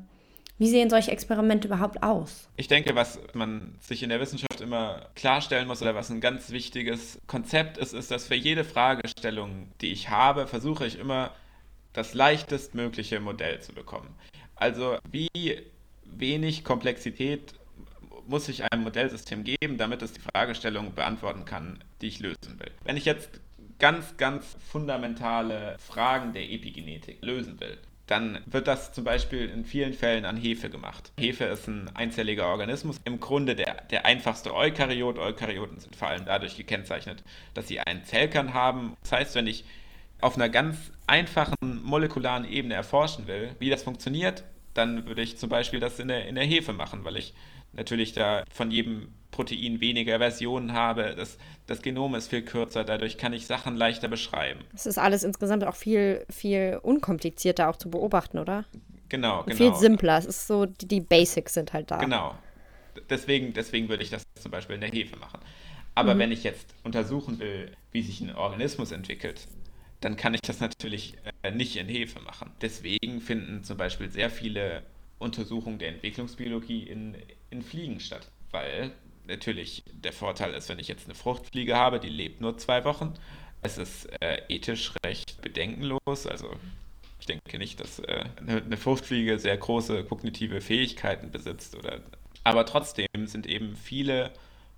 wie 0.57 0.67
sehen 0.67 0.89
solche 0.89 1.11
Experimente 1.11 1.67
überhaupt 1.67 2.01
aus? 2.01 2.49
Ich 2.55 2.67
denke, 2.67 2.95
was 2.95 3.19
man 3.33 3.75
sich 3.79 4.01
in 4.01 4.09
der 4.09 4.19
Wissenschaft 4.19 4.59
immer 4.59 5.09
klarstellen 5.15 5.67
muss 5.67 5.81
oder 5.81 5.93
was 5.93 6.09
ein 6.09 6.21
ganz 6.21 6.49
wichtiges 6.51 7.19
Konzept 7.27 7.77
ist, 7.77 7.93
ist, 7.93 8.09
dass 8.09 8.27
für 8.27 8.35
jede 8.35 8.63
Fragestellung, 8.63 9.69
die 9.81 9.91
ich 9.91 10.09
habe, 10.09 10.47
versuche 10.47 10.85
ich 10.85 10.97
immer 10.97 11.31
das 11.93 12.13
leichtestmögliche 12.13 13.19
Modell 13.19 13.61
zu 13.61 13.73
bekommen. 13.73 14.15
Also 14.55 14.97
wie 15.11 15.29
wenig 16.05 16.63
Komplexität 16.63 17.53
muss 18.27 18.49
ich 18.49 18.63
einem 18.63 18.83
Modellsystem 18.83 19.43
geben, 19.43 19.77
damit 19.77 20.01
es 20.01 20.13
die 20.13 20.21
Fragestellung 20.21 20.93
beantworten 20.93 21.45
kann, 21.45 21.83
die 22.01 22.07
ich 22.07 22.19
lösen 22.19 22.59
will. 22.59 22.71
Wenn 22.83 22.97
ich 22.97 23.05
jetzt 23.05 23.29
ganz, 23.79 24.17
ganz 24.17 24.57
fundamentale 24.69 25.77
Fragen 25.79 26.33
der 26.33 26.49
Epigenetik 26.49 27.19
lösen 27.21 27.59
will, 27.59 27.77
dann 28.07 28.39
wird 28.45 28.67
das 28.67 28.93
zum 28.93 29.03
Beispiel 29.03 29.49
in 29.49 29.65
vielen 29.65 29.93
Fällen 29.93 30.25
an 30.25 30.37
Hefe 30.37 30.69
gemacht. 30.69 31.11
Hefe 31.19 31.43
ist 31.43 31.67
ein 31.67 31.93
einzelliger 31.93 32.47
Organismus, 32.47 32.99
im 33.03 33.19
Grunde 33.19 33.55
der, 33.55 33.83
der 33.91 34.05
einfachste 34.05 34.55
Eukaryot. 34.55 35.17
Eukaryoten 35.17 35.79
sind 35.79 35.95
vor 35.95 36.07
allem 36.07 36.25
dadurch 36.25 36.55
gekennzeichnet, 36.55 37.23
dass 37.53 37.67
sie 37.67 37.79
einen 37.81 38.05
Zellkern 38.05 38.53
haben. 38.53 38.95
Das 39.01 39.11
heißt, 39.11 39.35
wenn 39.35 39.47
ich 39.47 39.65
auf 40.21 40.35
einer 40.35 40.49
ganz 40.49 40.77
einfachen 41.05 41.55
molekularen 41.83 42.45
Ebene 42.45 42.73
erforschen 42.73 43.27
will, 43.27 43.55
wie 43.59 43.69
das 43.69 43.83
funktioniert, 43.83 44.43
dann 44.73 45.05
würde 45.05 45.21
ich 45.21 45.37
zum 45.37 45.49
Beispiel 45.49 45.79
das 45.79 45.99
in 45.99 46.07
der, 46.07 46.27
in 46.27 46.35
der 46.35 46.45
Hefe 46.45 46.73
machen, 46.73 47.03
weil 47.03 47.17
ich 47.17 47.33
natürlich 47.73 48.13
da 48.13 48.43
von 48.51 48.71
jedem 48.71 49.09
Protein 49.31 49.81
weniger 49.81 50.17
Versionen 50.19 50.73
habe. 50.73 51.13
Das, 51.15 51.37
das 51.65 51.81
Genom 51.81 52.15
ist 52.15 52.29
viel 52.29 52.41
kürzer, 52.41 52.83
dadurch 52.83 53.17
kann 53.17 53.33
ich 53.33 53.45
Sachen 53.45 53.75
leichter 53.75 54.07
beschreiben. 54.07 54.61
Es 54.73 54.85
ist 54.85 54.97
alles 54.97 55.23
insgesamt 55.23 55.63
auch 55.63 55.75
viel, 55.75 56.25
viel 56.29 56.79
unkomplizierter 56.81 57.69
auch 57.69 57.75
zu 57.75 57.89
beobachten, 57.89 58.39
oder? 58.39 58.65
Genau, 59.09 59.43
genau. 59.43 59.55
Viel 59.55 59.75
simpler. 59.75 60.17
Es 60.17 60.25
ist 60.25 60.47
so, 60.47 60.65
die, 60.65 61.01
Basics 61.01 61.53
sind 61.53 61.73
halt 61.73 61.91
da. 61.91 61.97
Genau. 61.97 62.35
Deswegen, 63.09 63.53
deswegen 63.53 63.89
würde 63.89 64.03
ich 64.03 64.09
das 64.09 64.23
zum 64.35 64.51
Beispiel 64.51 64.75
in 64.75 64.81
der 64.81 64.89
Hefe 64.89 65.17
machen. 65.17 65.39
Aber 65.95 66.15
mhm. 66.15 66.19
wenn 66.19 66.31
ich 66.31 66.43
jetzt 66.43 66.73
untersuchen 66.83 67.39
will, 67.39 67.71
wie 67.91 68.01
sich 68.01 68.21
ein 68.21 68.35
Organismus 68.35 68.91
entwickelt, 68.91 69.47
dann 70.01 70.15
kann 70.15 70.33
ich 70.33 70.41
das 70.41 70.59
natürlich 70.59 71.15
äh, 71.41 71.51
nicht 71.51 71.75
in 71.77 71.87
Hefe 71.87 72.19
machen. 72.21 72.51
Deswegen 72.61 73.21
finden 73.21 73.63
zum 73.63 73.77
Beispiel 73.77 74.09
sehr 74.09 74.29
viele 74.29 74.83
Untersuchungen 75.19 75.79
der 75.79 75.89
Entwicklungsbiologie 75.89 76.83
in, 76.83 77.15
in 77.49 77.61
Fliegen 77.61 77.99
statt. 77.99 78.29
Weil 78.51 78.91
natürlich 79.27 79.83
der 79.91 80.13
Vorteil 80.13 80.53
ist, 80.53 80.69
wenn 80.69 80.79
ich 80.79 80.87
jetzt 80.87 81.05
eine 81.05 81.15
Fruchtfliege 81.15 81.75
habe, 81.75 81.99
die 81.99 82.09
lebt 82.09 82.41
nur 82.41 82.57
zwei 82.57 82.83
Wochen. 82.85 83.13
Es 83.61 83.77
ist 83.77 84.05
äh, 84.21 84.41
ethisch 84.49 84.93
recht 85.05 85.41
bedenkenlos. 85.41 86.27
Also 86.27 86.51
ich 87.19 87.25
denke 87.25 87.57
nicht, 87.57 87.79
dass 87.79 87.99
äh, 87.99 88.25
eine 88.37 88.77
Fruchtfliege 88.77 89.39
sehr 89.39 89.57
große 89.57 90.03
kognitive 90.05 90.61
Fähigkeiten 90.61 91.31
besitzt. 91.31 91.75
Oder, 91.75 92.01
aber 92.43 92.65
trotzdem 92.65 93.07
sind 93.25 93.47
eben 93.47 93.75
viele 93.75 94.31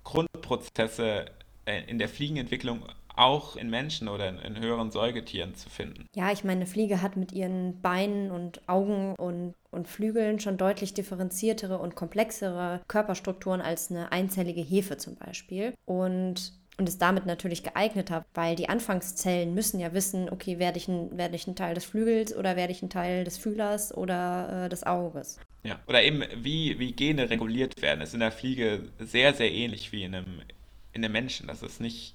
Grundprozesse 0.04 1.26
äh, 1.66 1.82
in 1.86 1.98
der 1.98 2.08
Fliegenentwicklung 2.08 2.82
auch 3.16 3.56
in 3.56 3.70
Menschen 3.70 4.08
oder 4.08 4.28
in, 4.28 4.38
in, 4.38 4.62
höheren 4.62 4.90
Säugetieren 4.90 5.54
zu 5.54 5.68
finden. 5.68 6.06
Ja, 6.14 6.32
ich 6.32 6.44
meine, 6.44 6.60
eine 6.60 6.66
Fliege 6.66 7.02
hat 7.02 7.16
mit 7.16 7.32
ihren 7.32 7.80
Beinen 7.80 8.30
und 8.30 8.68
Augen 8.68 9.14
und, 9.16 9.54
und 9.70 9.88
Flügeln 9.88 10.40
schon 10.40 10.56
deutlich 10.56 10.94
differenziertere 10.94 11.78
und 11.78 11.94
komplexere 11.94 12.80
Körperstrukturen 12.88 13.60
als 13.60 13.90
eine 13.90 14.12
einzellige 14.12 14.62
Hefe 14.62 14.96
zum 14.96 15.16
Beispiel. 15.16 15.74
Und 15.84 16.60
und 16.80 16.88
ist 16.88 17.02
damit 17.02 17.26
natürlich 17.26 17.62
geeigneter, 17.62 18.24
weil 18.32 18.56
die 18.56 18.70
Anfangszellen 18.70 19.52
müssen 19.52 19.78
ja 19.80 19.92
wissen, 19.92 20.30
okay, 20.30 20.58
werde 20.58 20.78
ich 20.78 20.88
ein, 20.88 21.16
werde 21.18 21.36
ich 21.36 21.46
ein 21.46 21.54
Teil 21.54 21.74
des 21.74 21.84
Flügels 21.84 22.34
oder 22.34 22.56
werde 22.56 22.72
ich 22.72 22.80
ein 22.80 22.88
Teil 22.88 23.22
des 23.24 23.36
Fühlers 23.36 23.94
oder 23.94 24.64
äh, 24.64 24.68
des 24.70 24.84
Auges. 24.86 25.38
Ja, 25.62 25.78
oder 25.86 26.02
eben 26.02 26.24
wie, 26.36 26.78
wie 26.78 26.92
Gene 26.92 27.28
reguliert 27.28 27.82
werden. 27.82 28.00
ist 28.00 28.14
in 28.14 28.20
der 28.20 28.32
Fliege 28.32 28.88
sehr, 28.98 29.34
sehr 29.34 29.52
ähnlich 29.52 29.92
wie 29.92 30.04
in 30.04 30.14
einem, 30.14 30.40
in 30.94 31.04
einem 31.04 31.12
Menschen. 31.12 31.48
Das 31.48 31.62
ist 31.62 31.82
nicht 31.82 32.14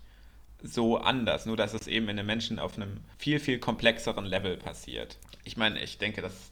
so 0.67 0.97
anders, 0.97 1.45
nur 1.45 1.57
dass 1.57 1.73
es 1.73 1.87
eben 1.87 2.09
in 2.09 2.19
einem 2.19 2.27
Menschen 2.27 2.59
auf 2.59 2.75
einem 2.75 3.01
viel, 3.17 3.39
viel 3.39 3.59
komplexeren 3.59 4.25
Level 4.25 4.57
passiert. 4.57 5.17
Ich 5.43 5.57
meine, 5.57 5.81
ich 5.81 5.97
denke, 5.97 6.21
das, 6.21 6.51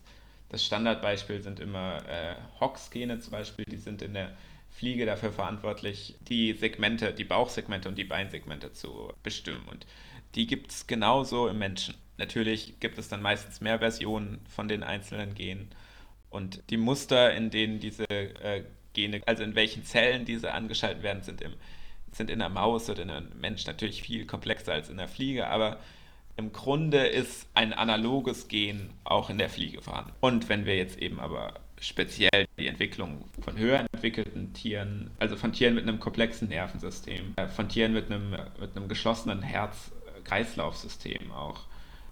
das 0.50 0.66
Standardbeispiel 0.66 1.42
sind 1.42 1.60
immer 1.60 1.98
äh, 2.08 2.36
Hox-Gene 2.60 3.20
zum 3.20 3.32
Beispiel, 3.32 3.66
die 3.66 3.78
sind 3.78 4.02
in 4.02 4.14
der 4.14 4.36
Fliege 4.70 5.06
dafür 5.06 5.32
verantwortlich, 5.32 6.16
die 6.22 6.54
Segmente, 6.54 7.14
die 7.14 7.24
Bauchsegmente 7.24 7.90
und 7.90 7.98
die 7.98 8.04
Beinsegmente 8.04 8.74
zu 8.74 9.14
bestimmen. 9.22 9.68
Und 9.70 9.86
die 10.36 10.48
gibt 10.48 10.72
es 10.72 10.88
genauso 10.88 11.48
im 11.48 11.60
Menschen. 11.60 11.96
Natürlich 12.18 12.80
gibt 12.80 12.98
es 12.98 13.08
dann 13.08 13.22
meistens 13.22 13.62
mehr 13.62 13.80
Versionen 13.80 14.40
von 14.48 14.68
den 14.68 14.84
einzelnen 14.84 15.36
Genen. 15.36 15.70
Und 16.30 16.64
die 16.70 16.78
Muster, 16.78 17.34
in 17.34 17.52
denen 17.52 17.80
diese 17.80 18.10
äh, 18.10 18.64
Gene, 18.94 19.22
also 19.26 19.44
in 19.44 19.56
welchen 19.56 19.84
Zellen 19.84 20.26
diese 20.26 20.54
angeschaltet 20.54 21.04
werden, 21.04 21.22
sind, 21.22 21.42
im, 21.42 21.54
sind 22.14 22.30
in 22.30 22.40
der 22.40 22.50
Maus 22.50 22.90
oder 22.90 23.04
in 23.04 23.10
einem 23.10 23.32
Mensch 23.40 23.66
natürlich 23.66 24.04
viel 24.04 24.26
komplexer 24.26 24.74
als 24.74 24.90
in 24.90 24.98
der 24.98 25.08
Fliege. 25.08 25.48
Aber 25.48 25.78
im 26.38 26.52
Grunde 26.52 27.06
ist 27.06 27.48
ein 27.54 27.74
analoges 27.74 28.48
Gen 28.48 28.90
auch 29.04 29.30
in 29.30 29.38
der 29.38 29.50
Fliege 29.50 29.82
vorhanden. 29.82 30.14
Und 30.20 30.50
wenn 30.50 30.66
wir 30.66 30.76
jetzt 30.76 30.98
eben 31.00 31.20
aber 31.20 31.54
speziell 31.80 32.48
die 32.58 32.68
Entwicklung 32.68 33.26
von 33.42 33.58
höher 33.58 33.86
entwickelten 33.92 34.54
Tieren, 34.54 35.12
also 35.20 35.36
von 35.36 35.52
Tieren 35.52 35.76
mit 35.76 35.84
einem 35.84 36.00
komplexen 36.00 36.48
Nervensystem, 36.48 37.34
äh, 37.36 37.48
von 37.48 37.70
Tieren 37.70 37.94
mit 37.94 38.10
einem, 38.10 38.32
mit 38.60 38.76
einem 38.76 38.88
geschlossenen 38.88 39.42
Herz-Kreislauf-System 39.42 41.32
auch. 41.32 41.66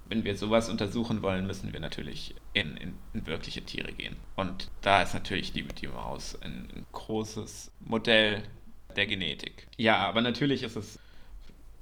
Wenn 0.08 0.26
wir 0.26 0.36
sowas 0.36 0.70
untersuchen 0.70 1.22
wollen, 1.22 1.48
müssen 1.48 1.72
wir 1.72 1.80
natürlich 1.80 2.36
in, 2.54 2.76
in, 2.76 2.96
in, 3.14 3.26
wirkliche 3.28 3.62
Tiere 3.62 3.94
gehen. 3.94 4.18
Und 4.36 4.70
da 4.82 5.02
ist 5.02 5.14
natürlich 5.14 5.54
die, 5.54 5.64
die 5.64 5.88
Maus 5.88 6.38
ein, 6.42 6.68
ein 6.76 6.86
großes 6.92 7.72
Modell 7.80 8.44
der 8.98 9.08
Genetik. 9.08 9.68
Ja, 9.78 9.98
aber 9.98 10.22
natürlich 10.22 10.64
ist 10.64 10.76
es 10.76 11.00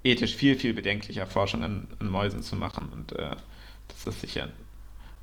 ethisch 0.04 0.36
viel, 0.36 0.58
viel 0.58 0.74
bedenklicher, 0.74 1.28
Forschung 1.28 1.64
an, 1.64 1.88
an 2.00 2.08
Mäusen 2.08 2.44
zu 2.44 2.56
machen. 2.56 2.90
Und 2.92 3.12
äh, 3.14 3.36
das 3.88 4.08
ist 4.08 4.22
sicher 4.22 4.50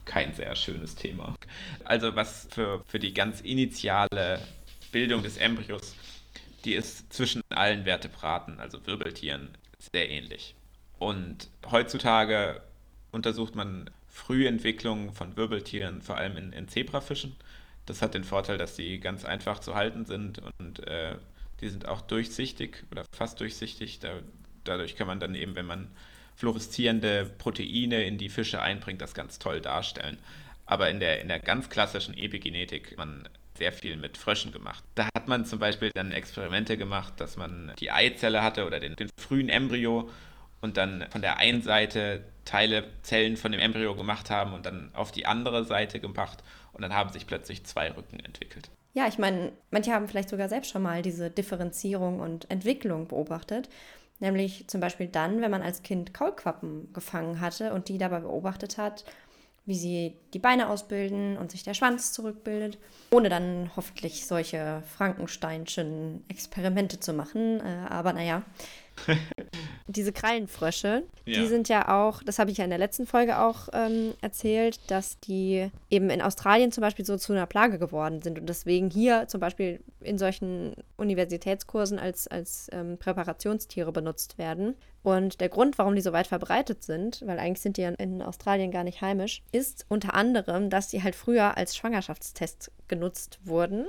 kein 0.05 0.33
sehr 0.35 0.55
schönes 0.57 0.95
Thema. 0.95 1.35
Also 1.85 2.15
was 2.17 2.49
für, 2.51 2.83
für 2.87 2.99
die 2.99 3.13
ganz 3.13 3.41
initiale 3.41 4.41
Bildung 4.93 5.23
des 5.23 5.37
Embryos, 5.37 5.95
die 6.65 6.75
ist 6.75 7.13
zwischen 7.13 7.43
allen 7.51 7.85
Vertebraten, 7.85 8.59
also 8.61 8.87
Wirbeltieren, 8.87 9.51
sehr 9.93 10.09
ähnlich. 10.09 10.55
Und 10.99 11.49
heutzutage 11.71 12.63
untersucht 13.13 13.55
man 13.55 13.91
Frühentwicklung 14.09 15.13
von 15.13 15.37
Wirbeltieren, 15.37 16.01
vor 16.01 16.17
allem 16.17 16.37
in, 16.37 16.53
in 16.53 16.69
Zebrafischen. 16.69 17.37
Das 17.85 18.01
hat 18.01 18.15
den 18.15 18.25
Vorteil, 18.25 18.59
dass 18.59 18.77
sie 18.77 18.99
ganz 18.99 19.25
einfach 19.25 19.59
zu 19.59 19.75
halten 19.75 20.07
sind 20.07 20.41
und 20.59 20.87
äh, 20.87 21.17
die 21.61 21.69
sind 21.69 21.87
auch 21.87 22.03
durchsichtig 22.03 22.85
oder 22.91 23.05
fast 23.13 23.41
durchsichtig. 23.41 23.99
Da, 24.01 24.21
dadurch 24.65 24.97
kann 24.97 25.07
man 25.07 25.21
dann 25.21 25.35
eben, 25.35 25.55
wenn 25.57 25.67
man 25.67 25.89
fluoreszierende 26.37 27.31
Proteine 27.39 28.05
in 28.05 28.19
die 28.19 28.29
Fische 28.29 28.61
einbringt, 28.61 29.01
das 29.01 29.15
ganz 29.15 29.39
toll 29.39 29.61
darstellen. 29.61 30.19
Aber 30.67 30.91
in 30.91 31.01
der, 31.01 31.21
in 31.21 31.29
der 31.29 31.39
ganz 31.39 31.71
klassischen 31.71 32.17
Epigenetik 32.17 32.91
hat 32.91 32.99
man 32.99 33.29
sehr 33.57 33.73
viel 33.73 33.97
mit 33.97 34.19
Fröschen 34.19 34.53
gemacht. 34.53 34.85
Da 34.95 35.09
hat 35.17 35.29
man 35.29 35.47
zum 35.47 35.59
Beispiel 35.59 35.91
dann 35.95 36.13
Experimente 36.13 36.77
gemacht, 36.77 37.15
dass 37.19 37.37
man 37.37 37.73
die 37.79 37.91
Eizelle 37.91 38.43
hatte 38.43 38.67
oder 38.67 38.81
den, 38.81 38.97
den 38.97 39.09
frühen 39.19 39.49
Embryo 39.49 40.11
und 40.61 40.77
dann 40.77 41.07
von 41.11 41.23
der 41.23 41.39
einen 41.39 41.63
Seite 41.63 42.25
Teile, 42.45 42.85
Zellen 43.03 43.37
von 43.37 43.53
dem 43.53 43.61
Embryo 43.61 43.95
gemacht 43.95 44.31
haben 44.31 44.53
und 44.53 44.67
dann 44.67 44.91
auf 44.95 45.13
die 45.13 45.27
andere 45.27 45.65
Seite 45.65 46.01
gemacht 46.01 46.43
und 46.73 46.83
dann 46.83 46.93
haben 46.93 47.11
sich 47.11 47.27
plötzlich 47.27 47.65
zwei 47.65 47.91
Rücken 47.91 48.21
entwickelt. 48.21 48.71
Ja, 48.97 49.07
ich 49.07 49.19
meine, 49.19 49.53
manche 49.71 49.93
haben 49.93 50.09
vielleicht 50.09 50.31
sogar 50.31 50.49
selbst 50.49 50.71
schon 50.71 50.81
mal 50.83 51.03
diese 51.03 51.29
Differenzierung 51.29 52.19
und 52.19 52.51
Entwicklung 52.51 53.09
beobachtet. 53.09 53.69
Nämlich 54.21 54.69
zum 54.69 54.81
Beispiel 54.81 55.07
dann, 55.07 55.43
wenn 55.43 55.51
man 55.51 55.61
als 55.61 55.83
Kind 55.83 56.15
Kaulquappen 56.15 56.95
gefangen 56.95 57.43
hatte 57.43 57.75
und 57.75 57.89
die 57.89 57.99
dabei 57.99 58.21
beobachtet 58.21 58.79
hat, 58.79 59.05
wie 59.67 59.75
sie 59.75 60.17
die 60.33 60.39
Beine 60.39 60.71
ausbilden 60.71 61.37
und 61.37 61.51
sich 61.51 61.63
der 61.63 61.75
Schwanz 61.75 62.15
zurückbildet, 62.15 62.79
ohne 63.11 63.29
dann 63.29 63.71
hoffentlich 63.77 64.27
solche 64.27 64.83
Frankensteinschen 64.97 66.25
Experimente 66.29 66.99
zu 66.99 67.13
machen. 67.13 67.61
Äh, 67.61 67.89
aber 67.91 68.15
naja, 68.15 68.45
diese 69.89 70.13
Krallenfrösche, 70.13 71.05
ja. 71.25 71.41
die 71.41 71.47
sind 71.47 71.69
ja 71.69 71.89
auch, 71.89 72.23
das 72.23 72.39
habe 72.39 72.51
ich 72.51 72.59
ja 72.59 72.65
in 72.65 72.71
der 72.71 72.79
letzten 72.79 73.07
Folge 73.07 73.39
auch 73.39 73.69
ähm, 73.73 74.15
erzählt, 74.21 74.81
dass 74.89 75.21
die 75.21 75.71
eben 75.91 76.11
in 76.11 76.21
Australien 76.21 76.73
zum 76.73 76.83
Beispiel 76.83 77.05
so 77.05 77.17
zu 77.17 77.33
einer 77.33 77.47
Plage 77.47 77.79
geworden 77.79 78.21
sind 78.21 78.39
und 78.39 78.49
deswegen 78.49 78.91
hier 78.91 79.29
zum 79.29 79.41
Beispiel 79.41 79.81
in 80.01 80.19
solchen 80.19 80.75
Universitätskursen 80.97 81.99
als, 81.99 82.27
als 82.27 82.69
ähm, 82.73 82.99
Präparationstiere 82.99 83.93
benutzt 83.93 84.39
werden. 84.39 84.75
Und 85.03 85.41
der 85.41 85.49
Grund, 85.49 85.79
warum 85.79 85.95
die 85.95 86.03
so 86.03 86.13
weit 86.13 86.27
verbreitet 86.27 86.83
sind, 86.83 87.23
weil 87.25 87.39
eigentlich 87.39 87.61
sind 87.61 87.77
die 87.77 87.83
ja 87.83 87.91
in 87.91 88.23
Australien 88.23 88.73
gar 88.73 88.83
nicht 88.83 89.03
heimisch, 89.03 89.45
ist 89.53 89.87
unter 89.89 90.15
anderem, 90.15 90.69
dass 90.69 90.89
die 90.89 91.03
halt 91.05 91.15
früher 91.15 91.57
als 91.57 91.77
Schwangerschaftstest 91.77 92.73
genutzt 92.89 93.39
wurden 93.45 93.87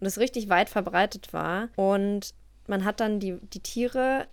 und 0.00 0.06
es 0.06 0.18
richtig 0.18 0.50
weit 0.50 0.68
verbreitet 0.68 1.32
war. 1.32 1.70
Und 1.76 2.34
man 2.66 2.84
hat 2.84 3.00
dann 3.00 3.20
die, 3.20 3.38
die 3.40 3.60
Tiere 3.60 4.26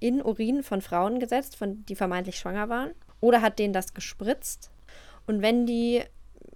in 0.00 0.22
Urin 0.22 0.62
von 0.62 0.80
Frauen 0.80 1.18
gesetzt, 1.18 1.56
von, 1.56 1.84
die 1.86 1.96
vermeintlich 1.96 2.38
schwanger 2.38 2.68
waren, 2.68 2.92
oder 3.20 3.42
hat 3.42 3.58
denen 3.58 3.72
das 3.72 3.94
gespritzt. 3.94 4.70
Und 5.26 5.42
wenn 5.42 5.66
die, 5.66 6.02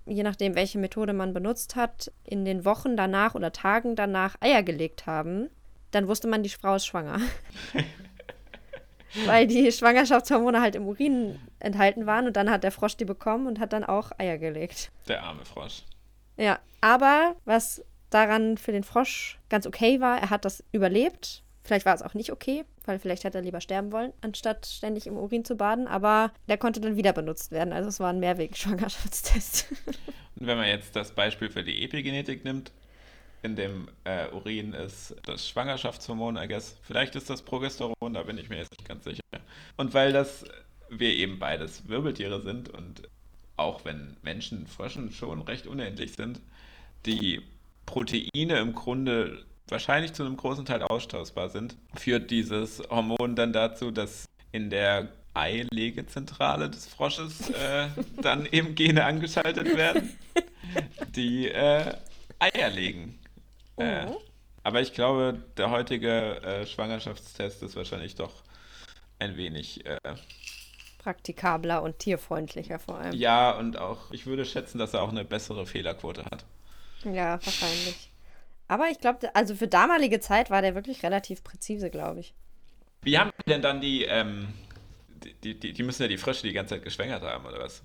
je 0.07 0.23
nachdem, 0.23 0.55
welche 0.55 0.79
Methode 0.79 1.13
man 1.13 1.35
benutzt 1.35 1.77
hat, 1.77 2.13
in 2.25 2.45
den 2.45 2.65
Wochen 2.65 2.97
danach 2.97 3.35
oder 3.35 3.53
Tagen 3.53 3.97
danach 3.97 4.37
Eier 4.41 4.63
gelegt 4.63 5.07
haben, 5.07 5.51
dann 5.91 6.09
wusste 6.09 6.29
man, 6.29 6.43
die 6.43 6.49
Frau 6.49 6.75
ist 6.77 6.87
schwanger. 6.87 7.21
Weil 9.27 9.47
die 9.47 9.71
Schwangerschaftshormone 9.71 10.63
halt 10.63 10.75
im 10.75 10.87
Urin 10.87 11.39
enthalten 11.59 12.07
waren 12.07 12.27
und 12.27 12.37
dann 12.37 12.51
hat 12.51 12.65
der 12.65 12.73
Frosch 12.73 12.97
die 12.97 13.05
bekommen 13.05 13.47
und 13.47 13.61
hat 13.61 13.75
dann 13.75 13.85
auch 13.85 14.11
Eier 14.17 14.39
gelegt. 14.39 14.91
Der 15.07 15.23
arme 15.23 15.45
Frosch. 15.45 15.83
Ja, 16.39 16.61
aber 16.81 17.37
was 17.45 17.85
daran 18.15 18.59
für 18.59 18.73
den 18.73 18.85
Frosch 18.85 19.39
ganz 19.49 19.67
okay 19.67 20.01
war. 20.01 20.19
Er 20.19 20.31
hat 20.31 20.45
das 20.45 20.65
überlebt. 20.73 21.43
Vielleicht 21.65 21.87
war 21.87 21.95
es 21.95 22.03
auch 22.03 22.15
nicht 22.15 22.33
okay, 22.33 22.65
weil 22.85 22.99
vielleicht 22.99 23.23
hätte 23.23 23.39
er 23.39 23.45
lieber 23.45 23.61
sterben 23.61 23.93
wollen, 23.93 24.13
anstatt 24.21 24.67
ständig 24.67 25.07
im 25.07 25.17
Urin 25.17 25.45
zu 25.45 25.57
baden. 25.57 25.87
Aber 25.87 26.33
der 26.49 26.59
konnte 26.59 26.81
dann 26.81 26.97
wieder 26.97 27.13
benutzt 27.13 27.53
werden. 27.53 27.73
Also 27.73 27.89
es 27.89 28.01
war 28.01 28.11
ein 28.11 28.19
Mehrweg-Schwangerschaftstest. 28.19 29.67
Und 30.41 30.47
wenn 30.47 30.59
man 30.59 30.67
jetzt 30.67 30.97
das 30.97 31.13
Beispiel 31.13 31.51
für 31.51 31.63
die 31.63 31.85
Epigenetik 31.85 32.45
nimmt, 32.45 32.73
in 33.43 33.57
dem 33.57 33.89
äh, 34.05 34.29
Urin 34.29 34.73
ist 34.73 35.17
das 35.25 35.49
Schwangerschaftshormon, 35.49 36.37
I 36.37 36.49
guess. 36.49 36.77
Vielleicht 36.83 37.17
ist 37.17 37.29
das 37.29 37.43
Progesteron, 37.43 38.15
da 38.15 38.23
bin 38.23 38.39
ich 38.39 38.49
mir 38.49 38.59
jetzt 38.59 38.73
nicht 38.73 38.89
ganz 38.89 39.05
sicher. 39.05 39.21
Und 39.77 39.95
weil 39.95 40.13
das 40.13 40.45
wir 40.99 41.15
eben 41.15 41.39
beides 41.39 41.89
Wirbeltiere 41.89 42.41
sind 42.41 42.69
und 42.69 43.09
auch 43.57 43.85
wenn 43.85 44.17
Menschen, 44.23 44.67
Fröschen 44.67 45.13
schon 45.13 45.43
recht 45.43 45.67
unendlich 45.67 46.15
sind, 46.15 46.41
die 47.07 47.43
Proteine 47.87 48.59
im 48.59 48.75
Grunde 48.75 49.45
wahrscheinlich 49.69 50.13
zu 50.13 50.25
einem 50.25 50.37
großen 50.37 50.65
Teil 50.65 50.83
austauschbar 50.83 51.49
sind, 51.49 51.77
führt 51.95 52.31
dieses 52.31 52.83
Hormon 52.91 53.37
dann 53.37 53.53
dazu, 53.53 53.91
dass 53.91 54.27
in 54.53 54.71
der 54.71 55.09
Eilegezentrale 55.35 56.69
des 56.69 56.87
Frosches 56.87 57.51
äh, 57.51 57.89
dann 58.23 58.47
eben 58.47 58.75
Gene 58.75 59.05
angeschaltet 59.05 59.77
werden, 59.77 60.17
die 61.15 61.49
äh, 61.49 61.95
Eier 62.39 62.71
legen. 62.71 63.19
Äh, 63.77 64.07
oh. 64.07 64.21
aber 64.63 64.83
ich 64.83 64.93
glaube, 64.93 65.43
der 65.57 65.71
heutige 65.71 66.43
äh, 66.43 66.67
Schwangerschaftstest 66.67 67.63
ist 67.63 67.77
wahrscheinlich 67.77 68.15
doch 68.15 68.43
ein 69.19 69.37
wenig 69.37 69.87
äh, 69.87 69.99
praktikabler 70.99 71.83
und 71.83 71.99
tierfreundlicher 71.99 72.79
vor 72.79 72.99
allem. 72.99 73.15
Ja, 73.15 73.53
und 73.53 73.77
auch, 73.79 74.11
ich 74.13 74.27
würde 74.27 74.45
schätzen, 74.45 74.79
dass 74.79 74.95
er 74.95 75.03
auch 75.03 75.11
eine 75.11 75.25
bessere 75.25 75.67
Fehlerquote 75.67 76.25
hat. 76.27 76.45
Ja, 77.05 77.45
wahrscheinlich. 77.45 78.11
Aber 78.69 78.89
ich 78.91 78.99
glaube, 78.99 79.35
also 79.35 79.55
für 79.55 79.69
damalige 79.69 80.21
Zeit 80.21 80.51
war 80.51 80.63
der 80.63 80.75
wirklich 80.75 81.03
relativ 81.03 81.45
präzise, 81.45 81.91
glaube 81.91 82.21
ich. 82.21 82.35
Wie 83.03 83.19
haben 83.19 83.31
denn 83.47 83.63
dann 83.63 83.81
die, 83.81 84.05
ähm, 84.05 84.49
die, 85.43 85.59
die, 85.59 85.73
die 85.73 85.83
müssen 85.83 86.03
ja 86.03 86.09
die 86.09 86.19
Frösche 86.19 86.43
die 86.45 86.53
ganze 86.53 86.77
Zeit 86.77 86.85
geschwängert 86.85 87.23
haben, 87.23 87.45
oder 87.45 87.59
was? 87.59 87.83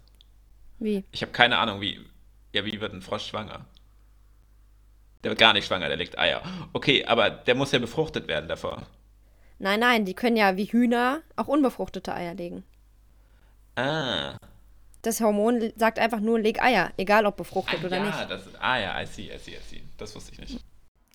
Wie? 0.80 1.04
Ich 1.12 1.22
habe 1.22 1.32
keine 1.32 1.58
Ahnung, 1.58 1.82
wie, 1.82 2.00
ja, 2.54 2.64
wie 2.66 2.80
wird 2.80 2.94
ein 2.94 3.02
Frosch 3.02 3.28
schwanger? 3.28 3.66
Der 5.24 5.32
wird 5.32 5.40
gar 5.40 5.54
nicht 5.54 5.66
schwanger, 5.66 5.88
der 5.88 5.98
legt 5.98 6.18
Eier. 6.18 6.42
Okay, 6.74 7.04
aber 7.06 7.30
der 7.30 7.56
muss 7.56 7.72
ja 7.72 7.80
befruchtet 7.80 8.28
werden 8.28 8.48
davor. 8.48 8.84
Nein, 9.60 9.80
nein, 9.80 10.06
die 10.06 10.14
können 10.14 10.38
ja 10.38 10.56
wie 10.56 10.66
Hühner 10.66 11.22
auch 11.36 11.48
unbefruchtete 11.48 12.14
Eier 12.14 12.36
legen. 12.36 12.64
Ah. 13.76 14.38
Das 15.08 15.22
Hormon 15.22 15.72
sagt 15.78 16.00
einfach 16.00 16.20
nur, 16.20 16.38
leg 16.38 16.62
Eier, 16.62 16.92
egal 16.98 17.26
ob 17.26 17.38
befruchtet 17.38 17.80
ah, 17.82 17.86
oder 17.86 17.96
ja, 17.96 18.04
nicht. 18.04 18.30
Das, 18.30 18.42
ah 18.60 18.78
ja, 18.78 19.02
I 19.02 19.06
see, 19.06 19.34
I 19.34 19.38
see, 19.40 19.52
I 19.52 19.60
see. 19.66 19.82
Das 19.98 20.14
wusste 20.14 20.34
ich 20.34 20.40
nicht. 20.40 20.60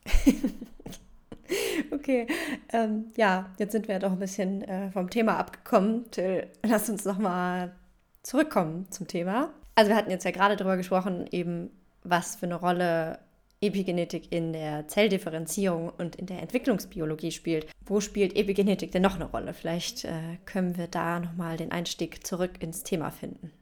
okay, 1.93 2.27
ähm, 2.73 3.13
ja, 3.19 3.51
jetzt 3.59 3.73
sind 3.73 3.89
wir 3.89 3.99
doch 3.99 4.13
ein 4.13 4.19
bisschen 4.19 4.63
äh, 4.63 4.91
vom 4.93 5.11
Thema 5.11 5.37
abgekommen. 5.37 6.11
Till, 6.11 6.47
lass 6.63 6.89
uns 6.89 7.05
nochmal 7.05 7.73
zurückkommen 8.23 8.91
zum 8.91 9.09
Thema. 9.09 9.53
Also 9.75 9.91
wir 9.91 9.97
hatten 9.99 10.11
jetzt 10.11 10.25
ja 10.25 10.31
gerade 10.31 10.57
darüber 10.57 10.79
gesprochen, 10.79 11.27
eben 11.31 11.69
was 12.03 12.37
für 12.37 12.47
eine 12.47 12.55
Rolle 12.55 13.19
Epigenetik 13.61 14.33
in 14.33 14.55
der 14.55 14.89
Zelldifferenzierung 14.89 15.91
und 15.99 16.17
in 16.17 16.25
der 16.25 16.41
Entwicklungsbiologie 16.41 17.31
spielt. 17.31 17.67
Wo 17.85 18.01
spielt 18.01 18.37
Epigenetik 18.37 18.91
denn 18.91 19.03
noch 19.03 19.17
eine 19.17 19.27
Rolle? 19.27 19.53
Vielleicht 19.53 20.07
äh, 20.07 20.39
können 20.47 20.79
wir 20.79 20.87
da 20.87 21.21
nochmal 21.21 21.59
den 21.59 21.73
Einstieg 21.73 22.27
zurück 22.27 22.53
ins 22.63 22.85
Thema 22.85 23.11
finden. 23.11 23.53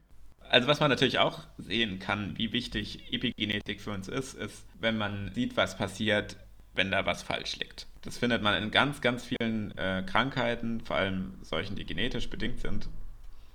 Also 0.51 0.67
was 0.67 0.81
man 0.81 0.89
natürlich 0.89 1.17
auch 1.17 1.39
sehen 1.57 1.99
kann, 1.99 2.37
wie 2.37 2.51
wichtig 2.51 3.13
Epigenetik 3.13 3.79
für 3.79 3.91
uns 3.91 4.09
ist, 4.09 4.33
ist, 4.33 4.65
wenn 4.81 4.97
man 4.97 5.31
sieht, 5.33 5.55
was 5.55 5.77
passiert, 5.77 6.35
wenn 6.73 6.91
da 6.91 7.05
was 7.05 7.23
falsch 7.23 7.55
liegt. 7.55 7.87
Das 8.01 8.17
findet 8.17 8.41
man 8.41 8.61
in 8.61 8.69
ganz, 8.69 8.99
ganz 8.99 9.23
vielen 9.23 9.71
äh, 9.77 10.03
Krankheiten, 10.05 10.81
vor 10.81 10.97
allem 10.97 11.35
solchen, 11.41 11.77
die 11.77 11.85
genetisch 11.85 12.29
bedingt 12.29 12.59
sind, 12.59 12.89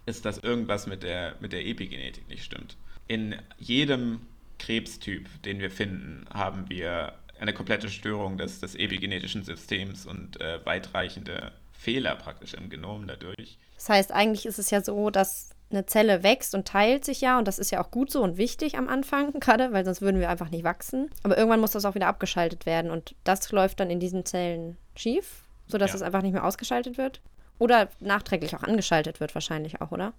ist, 0.07 0.25
dass 0.25 0.39
irgendwas 0.39 0.87
mit 0.87 1.03
der, 1.03 1.35
mit 1.41 1.53
der 1.53 1.67
Epigenetik 1.67 2.27
nicht 2.31 2.45
stimmt. 2.45 2.79
In 3.09 3.37
jedem 3.59 4.21
Krebstyp, 4.59 5.29
den 5.43 5.59
wir 5.59 5.71
finden, 5.71 6.25
haben 6.33 6.71
wir 6.71 7.13
eine 7.39 7.53
komplette 7.53 7.91
Störung 7.91 8.39
des, 8.39 8.61
des 8.61 8.75
epigenetischen 8.75 9.45
Systems 9.45 10.07
und 10.07 10.41
äh, 10.41 10.65
weitreichende 10.65 11.53
Fehler 11.73 12.17
praktisch 12.17 12.55
im 12.55 12.71
Genom 12.71 13.07
dadurch. 13.07 13.59
Das 13.75 13.91
heißt, 13.91 14.13
eigentlich 14.13 14.47
ist 14.47 14.59
es 14.59 14.71
ja 14.71 14.81
so, 14.81 15.11
dass 15.11 15.51
eine 15.71 15.87
Zelle 15.87 16.23
wächst 16.23 16.55
und 16.55 16.69
teilt 16.69 17.05
sich 17.05 17.21
ja 17.21 17.39
und 17.39 17.49
das 17.49 17.59
ist 17.59 17.71
ja 17.71 17.83
auch 17.83 17.91
gut 17.91 18.11
so 18.11 18.23
und 18.23 18.37
wichtig 18.37 18.79
am 18.79 18.89
Anfang 18.89 19.33
gerade, 19.41 19.73
weil 19.73 19.85
sonst 19.85 20.01
würden 20.01 20.21
wir 20.21 20.31
einfach 20.31 20.51
nicht 20.51 20.65
wachsen. 20.65 21.11
Aber 21.23 21.37
irgendwann 21.37 21.61
muss 21.61 21.73
das 21.73 21.85
auch 21.85 21.95
wieder 21.95 22.07
abgeschaltet 22.07 22.67
werden 22.67 22.91
und 22.91 23.15
das 23.25 23.51
läuft 23.53 23.81
dann 23.81 23.91
in 23.91 24.01
diesen 24.01 24.25
Zellen 24.25 24.77
schief, 24.95 25.45
sodass 25.67 25.91
ja. 25.91 25.97
es 25.97 26.03
einfach 26.03 26.23
nicht 26.23 26.33
mehr 26.33 26.45
ausgeschaltet 26.45 26.99
wird. 26.99 27.21
Oder 27.59 27.89
nachträglich 28.01 28.55
auch 28.55 28.63
angeschaltet 28.63 29.21
wird 29.21 29.35
wahrscheinlich 29.35 29.81
auch, 29.81 29.91
oder? 29.91 30.13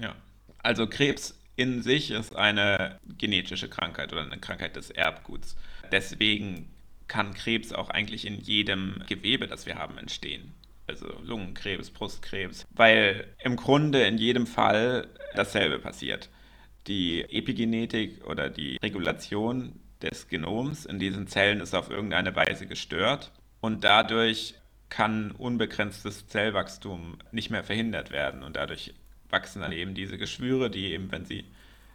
Ja. 0.00 0.14
Also 0.62 0.86
Krebs 0.86 1.38
in 1.56 1.82
sich 1.82 2.10
ist 2.10 2.34
eine 2.34 2.98
genetische 3.18 3.68
Krankheit 3.68 4.12
oder 4.12 4.22
eine 4.22 4.38
Krankheit 4.38 4.76
des 4.76 4.90
Erbguts. 4.90 5.56
Deswegen 5.92 6.70
kann 7.06 7.34
Krebs 7.34 7.72
auch 7.72 7.90
eigentlich 7.90 8.24
in 8.24 8.38
jedem 8.38 9.02
Gewebe, 9.08 9.46
das 9.46 9.66
wir 9.66 9.74
haben, 9.76 9.98
entstehen. 9.98 10.54
Also 10.90 11.06
Lungenkrebs, 11.22 11.90
Brustkrebs, 11.90 12.66
weil 12.74 13.28
im 13.38 13.54
Grunde 13.54 14.02
in 14.02 14.18
jedem 14.18 14.46
Fall 14.46 15.06
dasselbe 15.34 15.78
passiert. 15.78 16.28
Die 16.88 17.22
Epigenetik 17.22 18.26
oder 18.26 18.48
die 18.48 18.76
Regulation 18.82 19.78
des 20.02 20.26
Genoms 20.26 20.86
in 20.86 20.98
diesen 20.98 21.28
Zellen 21.28 21.60
ist 21.60 21.74
auf 21.74 21.90
irgendeine 21.90 22.34
Weise 22.34 22.66
gestört 22.66 23.30
und 23.60 23.84
dadurch 23.84 24.54
kann 24.88 25.30
unbegrenztes 25.30 26.26
Zellwachstum 26.26 27.18
nicht 27.30 27.50
mehr 27.50 27.62
verhindert 27.62 28.10
werden 28.10 28.42
und 28.42 28.56
dadurch 28.56 28.92
wachsen 29.28 29.62
dann 29.62 29.70
eben 29.70 29.94
diese 29.94 30.18
Geschwüre, 30.18 30.70
die 30.70 30.86
eben, 30.86 31.12
wenn 31.12 31.24
sie 31.24 31.44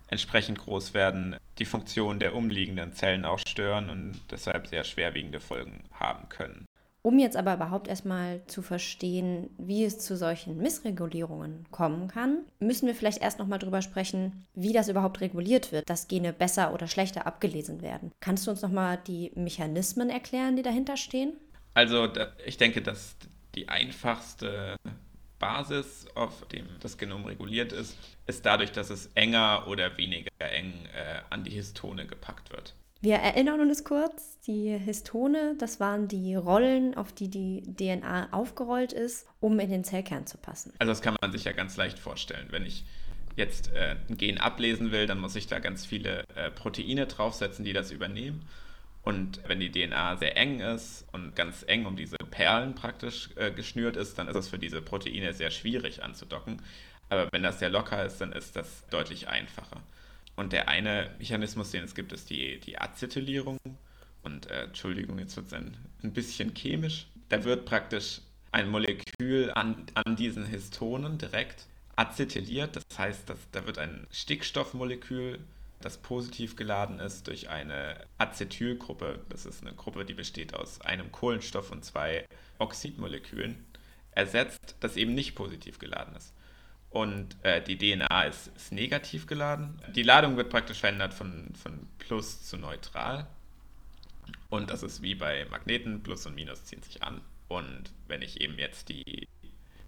entsprechend 0.08 0.60
groß 0.60 0.94
werden, 0.94 1.36
die 1.58 1.66
Funktion 1.66 2.20
der 2.20 2.34
umliegenden 2.34 2.94
Zellen 2.94 3.26
auch 3.26 3.40
stören 3.40 3.90
und 3.90 4.22
deshalb 4.32 4.68
sehr 4.68 4.86
schwerwiegende 4.86 5.42
Folgen 5.42 5.84
haben 5.92 6.30
können. 6.30 6.66
Um 7.06 7.20
jetzt 7.20 7.38
aber 7.38 7.54
überhaupt 7.54 7.88
erstmal 7.88 8.42
zu 8.48 8.64
verstehen, 8.64 9.52
wie 9.60 9.84
es 9.86 10.00
zu 10.00 10.18
solchen 10.18 10.58
Missregulierungen 10.58 11.68
kommen 11.70 12.08
kann, 12.08 12.46
müssen 12.58 12.88
wir 12.88 12.96
vielleicht 12.96 13.22
erst 13.22 13.38
nochmal 13.38 13.60
drüber 13.60 13.84
sprechen, 13.84 14.44
wie 14.56 14.74
das 14.74 14.90
überhaupt 14.90 15.22
reguliert 15.22 15.72
wird, 15.72 15.88
dass 15.88 16.08
Gene 16.08 16.34
besser 16.34 16.74
oder 16.74 16.88
schlechter 16.88 17.28
abgelesen 17.28 17.84
werden. 17.84 18.12
Kannst 18.22 18.48
du 18.48 18.50
uns 18.50 18.64
nochmal 18.64 18.98
die 19.06 19.32
Mechanismen 19.36 20.10
erklären, 20.10 20.56
die 20.56 20.64
dahinter 20.64 20.98
stehen? 20.98 21.34
Also 21.76 22.12
ich 22.44 22.58
denke, 22.58 22.82
dass 22.82 23.16
die 23.54 23.70
einfachste 23.70 24.76
Basis, 25.38 26.08
auf 26.16 26.48
dem 26.48 26.66
das 26.80 26.98
Genom 26.98 27.26
reguliert 27.26 27.72
ist, 27.72 28.00
ist 28.26 28.48
dadurch, 28.48 28.72
dass 28.72 28.90
es 28.90 29.12
enger 29.14 29.68
oder 29.68 29.96
weniger 30.00 30.32
eng 30.40 30.74
äh, 30.96 31.20
an 31.30 31.44
die 31.44 31.52
Histone 31.52 32.08
gepackt 32.08 32.52
wird. 32.52 32.74
Wir 33.02 33.16
erinnern 33.16 33.60
uns 33.60 33.84
kurz, 33.84 34.40
die 34.48 34.70
Histone, 34.78 35.56
das 35.60 35.80
waren 35.80 36.08
die 36.08 36.36
Rollen, 36.36 36.96
auf 36.96 37.12
die 37.12 37.30
die 37.30 37.62
DNA 37.62 38.30
aufgerollt 38.32 38.94
ist, 38.94 39.28
um 39.40 39.60
in 39.60 39.70
den 39.70 39.84
Zellkern 39.84 40.26
zu 40.26 40.38
passen. 40.38 40.74
Also 40.80 40.92
das 40.92 41.02
kann 41.02 41.16
man 41.22 41.32
sich 41.32 41.44
ja 41.44 41.52
ganz 41.52 41.78
leicht 41.78 42.00
vorstellen. 42.00 42.48
Wenn 42.50 42.66
ich 42.66 42.86
jetzt 43.36 43.72
äh, 43.74 43.96
ein 44.10 44.18
Gen 44.18 44.40
ablesen 44.40 44.92
will, 44.92 45.08
dann 45.08 45.20
muss 45.20 45.36
ich 45.36 45.48
da 45.48 45.60
ganz 45.60 45.86
viele 45.86 46.24
äh, 46.36 46.50
Proteine 46.50 47.06
draufsetzen, 47.06 47.66
die 47.66 47.74
das 47.74 47.92
übernehmen. 47.92 48.48
Und 49.04 49.40
wenn 49.48 49.60
die 49.60 49.70
DNA 49.70 50.18
sehr 50.18 50.36
eng 50.36 50.62
ist 50.62 51.06
und 51.12 51.36
ganz 51.36 51.64
eng 51.68 51.86
um 51.86 51.96
diese 51.96 52.18
Perlen 52.18 52.74
praktisch 52.74 53.30
äh, 53.36 53.52
geschnürt 53.52 53.98
ist, 53.98 54.18
dann 54.18 54.28
ist 54.28 54.36
es 54.36 54.48
für 54.48 54.58
diese 54.58 54.82
Proteine 54.82 55.34
sehr 55.34 55.52
schwierig 55.52 56.02
anzudocken. 56.02 56.62
Aber 57.10 57.28
wenn 57.32 57.44
das 57.44 57.60
sehr 57.60 57.70
locker 57.70 58.04
ist, 58.04 58.20
dann 58.20 58.32
ist 58.32 58.56
das 58.56 58.84
deutlich 58.90 59.28
einfacher. 59.28 59.84
Und 60.36 60.54
der 60.54 60.68
eine 60.68 61.12
Mechanismus, 61.18 61.72
den 61.72 61.84
es 61.84 61.96
gibt, 61.96 62.12
ist 62.12 62.30
die, 62.30 62.60
die 62.60 62.80
Acetylierung. 62.80 63.58
Und 64.24 64.50
äh, 64.50 64.64
Entschuldigung, 64.64 65.20
jetzt 65.20 65.36
wird 65.36 65.48
es 65.48 65.54
ein, 65.54 65.78
ein 66.04 66.14
bisschen 66.14 66.54
chemisch. 66.54 67.08
Da 67.30 67.44
wird 67.44 67.66
praktisch 67.66 68.22
ein 68.52 68.70
Molekül 68.70 69.52
an, 69.52 69.86
an 69.94 70.16
diesen 70.16 70.46
Histonen 70.46 71.18
direkt 71.18 71.68
acetyliert. 71.96 72.76
Das 72.76 72.84
heißt, 72.98 73.30
dass, 73.30 73.40
da 73.52 73.66
wird 73.66 73.78
ein 73.78 74.08
Stickstoffmolekül 74.12 75.40
das 75.86 75.98
positiv 75.98 76.56
geladen 76.56 77.00
ist, 77.00 77.28
durch 77.28 77.50
eine 77.50 77.98
Acetylgruppe. 78.18 79.20
Das 79.30 79.46
ist 79.46 79.62
eine 79.62 79.76
Gruppe, 79.76 80.04
die 80.04 80.16
besteht 80.16 80.56
aus 80.56 80.82
einem 80.82 81.12
Kohlenstoff 81.12 81.72
und 81.72 81.86
zwei 81.86 82.26
Oxidmolekülen, 82.58 83.64
ersetzt, 84.12 84.76
das 84.80 84.98
eben 84.98 85.14
nicht 85.14 85.36
positiv 85.36 85.78
geladen 85.78 86.16
ist. 86.16 86.34
Und 86.96 87.36
äh, 87.44 87.62
die 87.62 87.78
DNA 87.78 88.24
ist, 88.24 88.48
ist, 88.56 88.72
negativ 88.72 89.28
geladen. 89.28 89.82
Die 89.94 90.02
Ladung 90.02 90.38
wird 90.38 90.50
praktisch 90.50 90.80
verändert 90.80 91.14
von, 91.14 91.54
von 91.62 91.90
Plus 92.00 92.44
zu 92.44 92.56
neutral. 92.56 93.28
Und 94.50 94.70
das 94.70 94.82
ist 94.82 95.02
wie 95.02 95.14
bei 95.14 95.46
Magneten, 95.52 96.04
Plus 96.04 96.26
und 96.26 96.36
Minus 96.36 96.64
ziehen 96.64 96.82
sich 96.84 97.04
an. 97.04 97.20
Und 97.50 97.92
wenn 98.08 98.22
ich 98.22 98.40
eben 98.40 98.58
jetzt 98.58 98.88
die, 98.88 99.28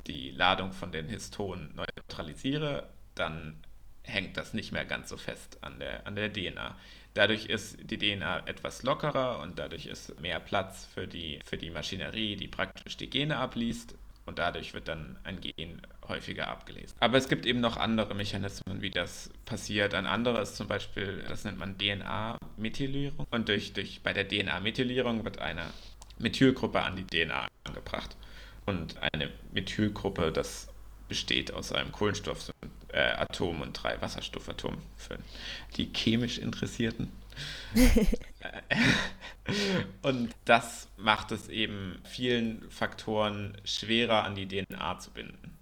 die 0.06 0.32
Ladung 0.32 0.74
von 0.74 0.92
den 0.92 1.08
Histonen 1.08 1.74
neutralisiere, 1.76 2.90
dann 3.16 3.56
hängt 4.04 4.36
das 4.36 4.54
nicht 4.54 4.74
mehr 4.74 4.84
ganz 4.84 5.08
so 5.08 5.16
fest 5.16 5.60
an 5.62 5.80
der, 5.80 6.06
an 6.06 6.18
der 6.18 6.34
DNA. 6.34 6.76
Dadurch 7.14 7.46
ist 7.46 7.90
die 7.90 7.98
DNA 7.98 8.48
etwas 8.48 8.84
lockerer 8.84 9.40
und 9.40 9.58
dadurch 9.58 9.86
ist 9.86 10.20
mehr 10.20 10.42
Platz 10.42 10.86
für 10.94 11.08
die, 11.08 11.40
für 11.46 11.56
die 11.56 11.70
Maschinerie, 11.70 12.36
die 12.36 12.50
praktisch 12.50 12.98
die 12.98 13.10
Gene 13.10 13.38
abliest 13.38 13.96
und 14.28 14.40
dadurch 14.40 14.74
wird 14.74 14.88
dann 14.88 15.18
ein 15.24 15.42
Gen 15.42 15.82
häufiger 16.08 16.48
abgelesen. 16.50 16.96
Aber 17.00 17.18
es 17.18 17.28
gibt 17.28 17.46
eben 17.46 17.60
noch 17.60 17.78
andere 17.78 18.14
Mechanismen, 18.14 18.82
wie 18.82 18.92
das 18.92 19.32
passiert. 19.46 19.94
Ein 19.94 20.06
anderer 20.06 20.42
ist 20.42 20.56
zum 20.56 20.68
Beispiel, 20.68 21.24
das 21.28 21.44
nennt 21.44 21.58
man 21.58 21.78
DNA-Methylierung 21.78 23.26
und 23.32 23.50
durch, 23.50 23.74
durch, 23.74 24.02
bei 24.04 24.14
der 24.14 24.28
DNA-Methylierung 24.28 25.24
wird 25.24 25.40
eine 25.40 25.64
Methylgruppe 26.20 26.82
an 26.82 26.96
die 26.96 27.06
DNA 27.06 27.48
angebracht. 27.64 28.16
Und 28.66 28.98
eine 29.14 29.32
Methylgruppe, 29.54 30.32
das 30.32 30.68
besteht 31.08 31.54
aus 31.54 31.72
einem 31.72 31.92
Kohlenstoff 31.92 32.52
äh, 32.90 33.26
und 33.40 33.74
drei 33.74 34.02
Wasserstoffatomen 34.02 34.80
für 34.96 35.18
die 35.76 35.92
chemisch 35.94 36.38
Interessierten. 36.38 37.12
und 40.02 40.34
das 40.46 40.88
macht 40.98 41.32
es 41.32 41.50
eben 41.50 42.00
vielen 42.04 42.70
Faktoren 42.72 43.56
schwerer 43.64 44.24
an 44.24 44.36
die 44.36 44.48
DNA 44.48 45.00
zu 45.00 45.12
binden. 45.12 45.58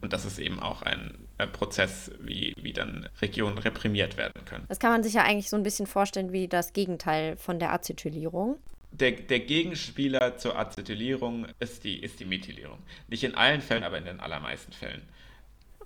Und 0.00 0.12
das 0.12 0.24
ist 0.24 0.38
eben 0.38 0.60
auch 0.60 0.82
ein 0.82 1.14
Prozess, 1.52 2.10
wie, 2.20 2.54
wie 2.60 2.72
dann 2.72 3.08
Regionen 3.20 3.58
reprimiert 3.58 4.16
werden 4.16 4.44
können. 4.44 4.64
Das 4.68 4.78
kann 4.78 4.92
man 4.92 5.02
sich 5.02 5.14
ja 5.14 5.24
eigentlich 5.24 5.50
so 5.50 5.56
ein 5.56 5.62
bisschen 5.62 5.86
vorstellen 5.86 6.32
wie 6.32 6.48
das 6.48 6.72
Gegenteil 6.72 7.36
von 7.36 7.58
der 7.58 7.72
Acetylierung. 7.72 8.58
Der, 8.90 9.12
der 9.12 9.40
Gegenspieler 9.40 10.38
zur 10.38 10.58
Acetylierung 10.58 11.46
ist 11.60 11.84
die, 11.84 11.98
ist 11.98 12.20
die 12.20 12.24
Methylierung. 12.24 12.78
Nicht 13.08 13.22
in 13.22 13.34
allen 13.34 13.60
Fällen, 13.60 13.84
aber 13.84 13.98
in 13.98 14.04
den 14.04 14.20
allermeisten 14.20 14.72
Fällen. 14.72 15.02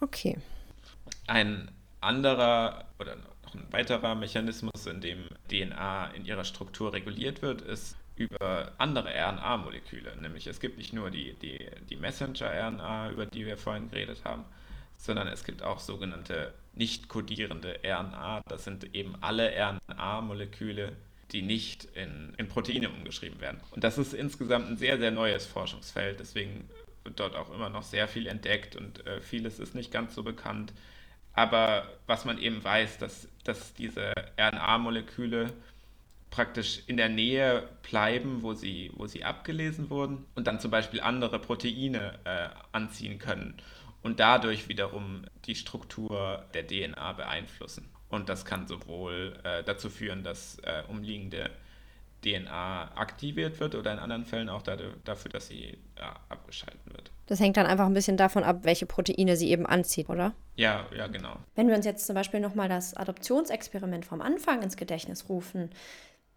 Okay. 0.00 0.38
Ein 1.26 1.70
anderer 2.00 2.86
oder 2.98 3.16
noch 3.16 3.54
ein 3.54 3.66
weiterer 3.70 4.14
Mechanismus, 4.14 4.86
in 4.86 5.00
dem 5.00 5.28
DNA 5.50 6.08
in 6.08 6.24
ihrer 6.24 6.44
Struktur 6.44 6.92
reguliert 6.92 7.42
wird, 7.42 7.62
ist 7.62 7.96
über 8.16 8.72
andere 8.78 9.08
RNA-Moleküle. 9.08 10.16
Nämlich 10.20 10.46
es 10.46 10.60
gibt 10.60 10.78
nicht 10.78 10.92
nur 10.92 11.10
die, 11.10 11.34
die, 11.34 11.58
die 11.88 11.96
Messenger-RNA, 11.96 13.10
über 13.10 13.26
die 13.26 13.46
wir 13.46 13.56
vorhin 13.56 13.90
geredet 13.90 14.24
haben, 14.24 14.44
sondern 14.96 15.28
es 15.28 15.44
gibt 15.44 15.62
auch 15.62 15.78
sogenannte 15.78 16.52
nicht 16.74 17.08
kodierende 17.08 17.80
RNA. 17.84 18.42
Das 18.48 18.64
sind 18.64 18.94
eben 18.94 19.14
alle 19.20 19.52
RNA-Moleküle, 19.52 20.92
die 21.32 21.42
nicht 21.42 21.84
in, 21.94 22.34
in 22.36 22.48
Proteine 22.48 22.90
umgeschrieben 22.90 23.40
werden. 23.40 23.60
Und 23.70 23.84
das 23.84 23.98
ist 23.98 24.12
insgesamt 24.12 24.68
ein 24.68 24.76
sehr, 24.76 24.98
sehr 24.98 25.10
neues 25.10 25.46
Forschungsfeld. 25.46 26.20
Deswegen 26.20 26.68
wird 27.04 27.18
dort 27.18 27.34
auch 27.34 27.52
immer 27.52 27.70
noch 27.70 27.82
sehr 27.82 28.06
viel 28.08 28.26
entdeckt 28.26 28.76
und 28.76 29.06
äh, 29.06 29.20
vieles 29.20 29.58
ist 29.58 29.74
nicht 29.74 29.90
ganz 29.90 30.14
so 30.14 30.22
bekannt. 30.22 30.72
Aber 31.32 31.88
was 32.06 32.24
man 32.24 32.38
eben 32.38 32.62
weiß, 32.62 32.98
dass, 32.98 33.28
dass 33.44 33.72
diese 33.74 34.12
RNA-Moleküle 34.38 35.52
praktisch 36.30 36.82
in 36.86 36.96
der 36.96 37.08
Nähe 37.08 37.68
bleiben, 37.82 38.42
wo 38.42 38.54
sie, 38.54 38.90
wo 38.94 39.06
sie 39.06 39.24
abgelesen 39.24 39.90
wurden 39.90 40.24
und 40.34 40.46
dann 40.46 40.60
zum 40.60 40.70
Beispiel 40.70 41.00
andere 41.00 41.38
Proteine 41.38 42.18
äh, 42.24 42.48
anziehen 42.72 43.18
können 43.18 43.54
und 44.02 44.20
dadurch 44.20 44.68
wiederum 44.68 45.24
die 45.44 45.54
Struktur 45.54 46.44
der 46.54 46.66
DNA 46.66 47.12
beeinflussen. 47.12 47.88
Und 48.12 48.28
das 48.28 48.44
kann 48.44 48.68
sowohl 48.68 49.32
äh, 49.42 49.64
dazu 49.64 49.88
führen, 49.88 50.22
dass 50.22 50.58
äh, 50.58 50.82
umliegende 50.88 51.50
DNA 52.22 52.92
aktiviert 52.94 53.58
wird 53.58 53.74
oder 53.74 53.92
in 53.92 53.98
anderen 53.98 54.24
Fällen 54.24 54.48
auch 54.48 54.62
dafür, 54.62 55.30
dass 55.32 55.48
sie 55.48 55.78
ja, 55.98 56.14
abgeschalten 56.28 56.92
wird. 56.92 57.10
Das 57.26 57.40
hängt 57.40 57.56
dann 57.56 57.66
einfach 57.66 57.86
ein 57.86 57.94
bisschen 57.94 58.16
davon 58.16 58.44
ab, 58.44 58.60
welche 58.62 58.86
Proteine 58.86 59.36
sie 59.36 59.50
eben 59.50 59.66
anzieht, 59.66 60.08
oder? 60.08 60.34
Ja, 60.56 60.86
ja, 60.96 61.06
genau. 61.08 61.36
Wenn 61.54 61.68
wir 61.68 61.74
uns 61.74 61.86
jetzt 61.86 62.06
zum 62.06 62.14
Beispiel 62.14 62.38
nochmal 62.38 62.68
das 62.68 62.94
Adoptionsexperiment 62.94 64.04
vom 64.04 64.20
Anfang 64.20 64.62
ins 64.62 64.76
Gedächtnis 64.76 65.28
rufen, 65.28 65.70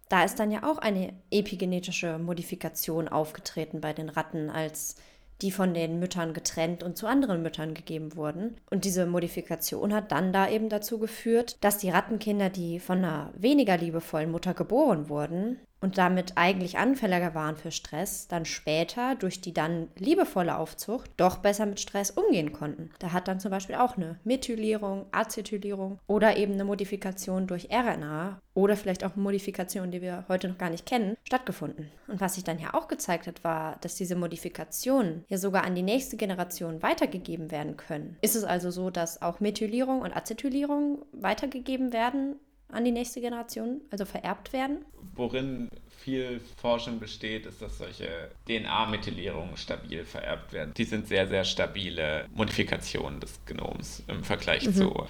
da 0.09 0.23
ist 0.23 0.39
dann 0.39 0.51
ja 0.51 0.63
auch 0.63 0.77
eine 0.77 1.13
epigenetische 1.29 2.17
Modifikation 2.19 3.09
aufgetreten 3.09 3.81
bei 3.81 3.91
den 3.93 4.09
Ratten, 4.09 4.49
als 4.49 4.95
die 5.41 5.52
von 5.52 5.74
den 5.74 6.00
Müttern 6.00 6.34
getrennt 6.34 6.84
und 6.84 6.98
zu 6.98 7.08
anderen 7.08 7.41
Müttern 7.41 7.74
gegeben 7.74 8.15
wurden. 8.15 8.56
Und 8.69 8.86
diese 8.86 9.06
Modifikation 9.06 9.93
hat 9.93 10.12
dann 10.12 10.32
da 10.32 10.50
eben 10.50 10.69
dazu 10.69 11.00
geführt, 11.00 11.58
dass 11.62 11.78
die 11.78 11.89
Rattenkinder, 11.89 12.50
die 12.50 12.80
von 12.80 13.00
einer 13.00 13.32
weniger 13.36 13.78
liebevollen 13.78 14.32
Mutter 14.32 14.54
geboren 14.54 15.10
wurden, 15.10 15.60
und 15.81 15.97
damit 15.97 16.33
eigentlich 16.35 16.77
anfälliger 16.77 17.35
waren 17.35 17.57
für 17.57 17.71
Stress, 17.71 18.27
dann 18.27 18.45
später 18.45 19.15
durch 19.15 19.41
die 19.41 19.53
dann 19.53 19.89
liebevolle 19.97 20.57
Aufzucht 20.57 21.11
doch 21.17 21.38
besser 21.38 21.65
mit 21.65 21.79
Stress 21.79 22.11
umgehen 22.11 22.53
konnten. 22.53 22.89
Da 22.99 23.11
hat 23.11 23.27
dann 23.27 23.39
zum 23.39 23.51
Beispiel 23.51 23.75
auch 23.75 23.97
eine 23.97 24.19
Methylierung, 24.23 25.05
Acetylierung 25.11 25.99
oder 26.07 26.38
eben 26.38 26.53
eine 26.53 26.65
Modifikation 26.65 27.47
durch 27.47 27.69
RNA 27.71 28.39
oder 28.55 28.77
vielleicht 28.77 29.03
auch 29.03 29.13
eine 29.13 29.23
Modifikation, 29.23 29.91
die 29.91 30.01
wir 30.01 30.25
heute 30.29 30.47
noch 30.47 30.57
gar 30.57 30.69
nicht 30.69 30.85
kennen, 30.85 31.17
stattgefunden. 31.23 31.91
Und 32.07 32.21
was 32.21 32.35
sich 32.35 32.43
dann 32.43 32.57
ja 32.57 32.73
auch 32.73 32.88
gezeigt 32.88 33.27
hat, 33.27 33.43
war, 33.43 33.77
dass 33.81 33.95
diese 33.95 34.15
Modifikationen 34.15 35.25
ja 35.27 35.38
sogar 35.38 35.65
an 35.65 35.75
die 35.75 35.83
nächste 35.83 36.15
Generation 36.17 36.81
weitergegeben 36.81 37.51
werden 37.51 37.75
können. 37.77 38.17
Ist 38.21 38.35
es 38.35 38.45
also 38.45 38.71
so, 38.71 38.89
dass 38.89 39.21
auch 39.21 39.39
Methylierung 39.39 40.01
und 40.01 40.15
Acetylierung 40.15 41.05
weitergegeben 41.11 41.91
werden 41.91 42.38
an 42.69 42.84
die 42.84 42.91
nächste 42.91 43.21
Generation, 43.21 43.82
also 43.91 44.06
vererbt 44.06 44.54
werden? 44.54 44.86
Worin 45.15 45.69
viel 45.97 46.39
Forschung 46.58 46.99
besteht, 46.99 47.45
ist, 47.45 47.62
dass 47.62 47.78
solche 47.78 48.30
DNA-Methylierungen 48.47 49.58
stabil 49.58 50.04
vererbt 50.04 50.54
werden. 50.54 50.73
Die 50.75 50.84
sind 50.84 51.08
sehr, 51.08 51.28
sehr 51.28 51.43
stabile 51.43 52.28
Modifikationen 52.34 53.19
des 53.19 53.39
Genoms 53.45 54.04
im 54.08 54.23
Vergleich 54.23 54.67
mhm. 54.67 54.73
zu 54.73 55.08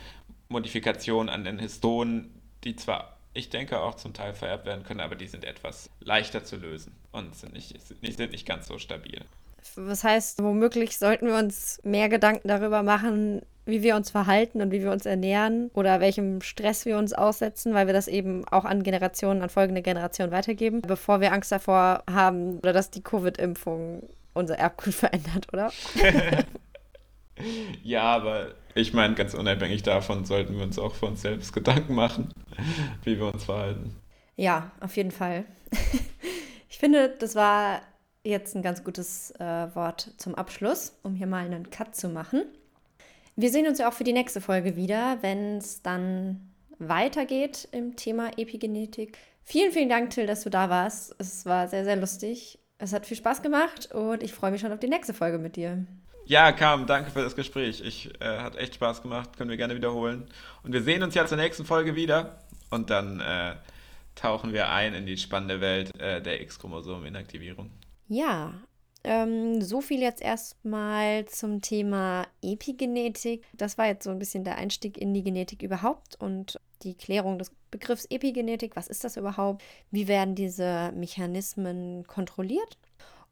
Modifikationen 0.48 1.30
an 1.30 1.44
den 1.44 1.60
Histonen, 1.60 2.42
die 2.64 2.76
zwar, 2.76 3.18
ich 3.34 3.50
denke, 3.50 3.80
auch 3.82 3.96
zum 3.96 4.14
Teil 4.14 4.34
vererbt 4.34 4.66
werden 4.66 4.84
können, 4.84 5.00
aber 5.00 5.16
die 5.16 5.28
sind 5.28 5.44
etwas 5.44 5.90
leichter 6.00 6.44
zu 6.44 6.56
lösen 6.58 6.94
und 7.12 7.36
sind 7.36 7.54
nicht, 7.54 7.76
sind 7.82 8.32
nicht 8.32 8.46
ganz 8.46 8.68
so 8.68 8.78
stabil. 8.78 9.22
Was 9.76 10.04
heißt, 10.04 10.44
womöglich 10.44 10.98
sollten 10.98 11.28
wir 11.28 11.36
uns 11.36 11.82
mehr 11.84 12.08
Gedanken 12.08 12.48
darüber 12.48 12.84
machen, 12.84 13.42
wie 13.66 13.82
wir 13.84 13.96
uns 13.96 14.12
verhalten 14.12 14.62
und 14.62 14.72
wie 14.72 14.82
wir 14.82 14.92
uns 14.92 15.06
ernähren 15.06 15.70
oder 15.74 16.00
welchem 16.00 16.42
Stress 16.42 16.86
wir 16.86 16.98
uns 16.98 17.14
aussetzen, 17.14 17.74
weil 17.74 17.88
wir 17.88 17.94
das 17.94 18.08
eben 18.08 18.48
auch 18.48 18.66
an 18.66 18.84
Generationen, 18.84 19.42
an 19.42 19.50
folgende 19.50 19.82
Generationen 19.82 20.32
weitergeben, 20.32 20.82
bevor 20.82 21.20
wir 21.22 21.34
Angst 21.34 21.52
davor 21.52 22.04
haben 22.10 22.60
oder 22.60 22.74
dass 22.74 22.92
die 22.92 23.02
Covid-Impfung 23.02 24.04
unser 24.34 24.58
Erbgut 24.60 24.94
verändert, 24.94 25.48
oder? 25.52 25.72
ja, 27.84 28.04
aber 28.04 28.50
ich 28.76 28.94
meine, 28.94 29.16
ganz 29.16 29.34
unabhängig 29.34 29.84
davon 29.84 30.26
sollten 30.26 30.58
wir 30.58 30.64
uns 30.64 30.78
auch 30.78 30.94
für 30.94 31.08
uns 31.08 31.22
selbst 31.22 31.54
Gedanken 31.54 31.96
machen, 31.96 32.34
wie 33.04 33.18
wir 33.18 33.34
uns 33.34 33.46
verhalten. 33.46 33.96
Ja, 34.36 34.72
auf 34.82 34.96
jeden 34.98 35.12
Fall. 35.12 35.46
ich 36.70 36.78
finde, 36.78 37.10
das 37.10 37.36
war 37.36 37.82
jetzt 38.24 38.56
ein 38.56 38.62
ganz 38.62 38.84
gutes 38.84 39.32
äh, 39.40 39.76
Wort 39.76 40.12
zum 40.18 40.36
Abschluss, 40.36 40.98
um 41.04 41.16
hier 41.16 41.28
mal 41.28 41.46
einen 41.46 41.70
Cut 41.70 41.96
zu 41.96 42.10
machen. 42.10 42.44
Wir 43.38 43.52
sehen 43.52 43.68
uns 43.68 43.80
ja 43.80 43.90
auch 43.90 43.94
für 43.94 44.06
die 44.06 44.14
nächste 44.14 44.40
Folge 44.40 44.78
wieder, 44.78 45.18
wenn 45.22 45.58
es 45.58 45.82
dann 45.82 46.54
weitergeht 46.80 47.68
im 47.74 47.98
Thema 47.98 48.32
Epigenetik. 48.38 49.18
Vielen, 49.44 49.74
vielen 49.74 49.90
Dank, 49.90 50.12
Till, 50.12 50.26
dass 50.26 50.44
du 50.44 50.50
da 50.50 50.70
warst. 50.70 51.14
Es 51.20 51.46
war 51.46 51.68
sehr, 51.68 51.84
sehr 51.84 51.98
lustig. 51.98 52.60
Es 52.78 52.94
hat 52.94 53.06
viel 53.06 53.18
Spaß 53.18 53.42
gemacht 53.42 53.92
und 53.94 54.24
ich 54.24 54.34
freue 54.34 54.52
mich 54.52 54.62
schon 54.62 54.72
auf 54.72 54.80
die 54.80 54.88
nächste 54.88 55.14
Folge 55.14 55.38
mit 55.38 55.58
dir. 55.58 55.86
Ja, 56.26 56.54
Carmen, 56.54 56.88
danke 56.88 57.12
für 57.12 57.22
das 57.22 57.36
Gespräch. 57.36 57.82
Ich 57.82 58.10
äh, 58.22 58.40
hat 58.40 58.56
echt 58.56 58.76
Spaß 58.76 59.02
gemacht, 59.02 59.38
können 59.38 59.50
wir 59.50 59.58
gerne 59.58 59.76
wiederholen. 59.76 60.28
Und 60.64 60.72
wir 60.72 60.82
sehen 60.82 61.04
uns 61.04 61.14
ja 61.14 61.26
zur 61.26 61.38
nächsten 61.38 61.66
Folge 61.66 61.96
wieder 61.96 62.40
und 62.70 62.90
dann 62.90 63.20
äh, 63.20 63.56
tauchen 64.16 64.54
wir 64.54 64.70
ein 64.70 64.94
in 64.94 65.06
die 65.06 65.18
spannende 65.18 65.60
Welt 65.60 65.92
äh, 66.00 66.22
der 66.22 66.42
X-Chromosom-Inaktivierung. 66.42 67.70
Ja, 68.08 68.54
ähm, 69.06 69.62
so 69.62 69.82
viel 69.82 70.02
jetzt 70.02 70.22
erstmal 70.22 71.26
zum 71.26 71.62
Thema 71.62 72.28
Epigenetik. 72.42 73.44
Das 73.54 73.78
war 73.78 73.88
jetzt 73.88 74.04
so 74.04 74.10
ein 74.10 74.20
bisschen 74.20 74.44
der 74.44 74.58
Einstieg 74.58 74.98
in 74.98 75.14
die 75.14 75.24
Genetik 75.24 75.62
überhaupt 75.62 76.20
und 76.20 76.60
die 76.82 76.96
Klärung 76.96 77.38
des 77.38 77.52
Begriffs 77.72 78.06
Epigenetik. 78.10 78.76
Was 78.76 78.88
ist 78.88 79.04
das 79.04 79.16
überhaupt? 79.16 79.64
Wie 79.92 80.08
werden 80.08 80.36
diese 80.36 80.92
Mechanismen 80.96 82.06
kontrolliert? 82.08 82.78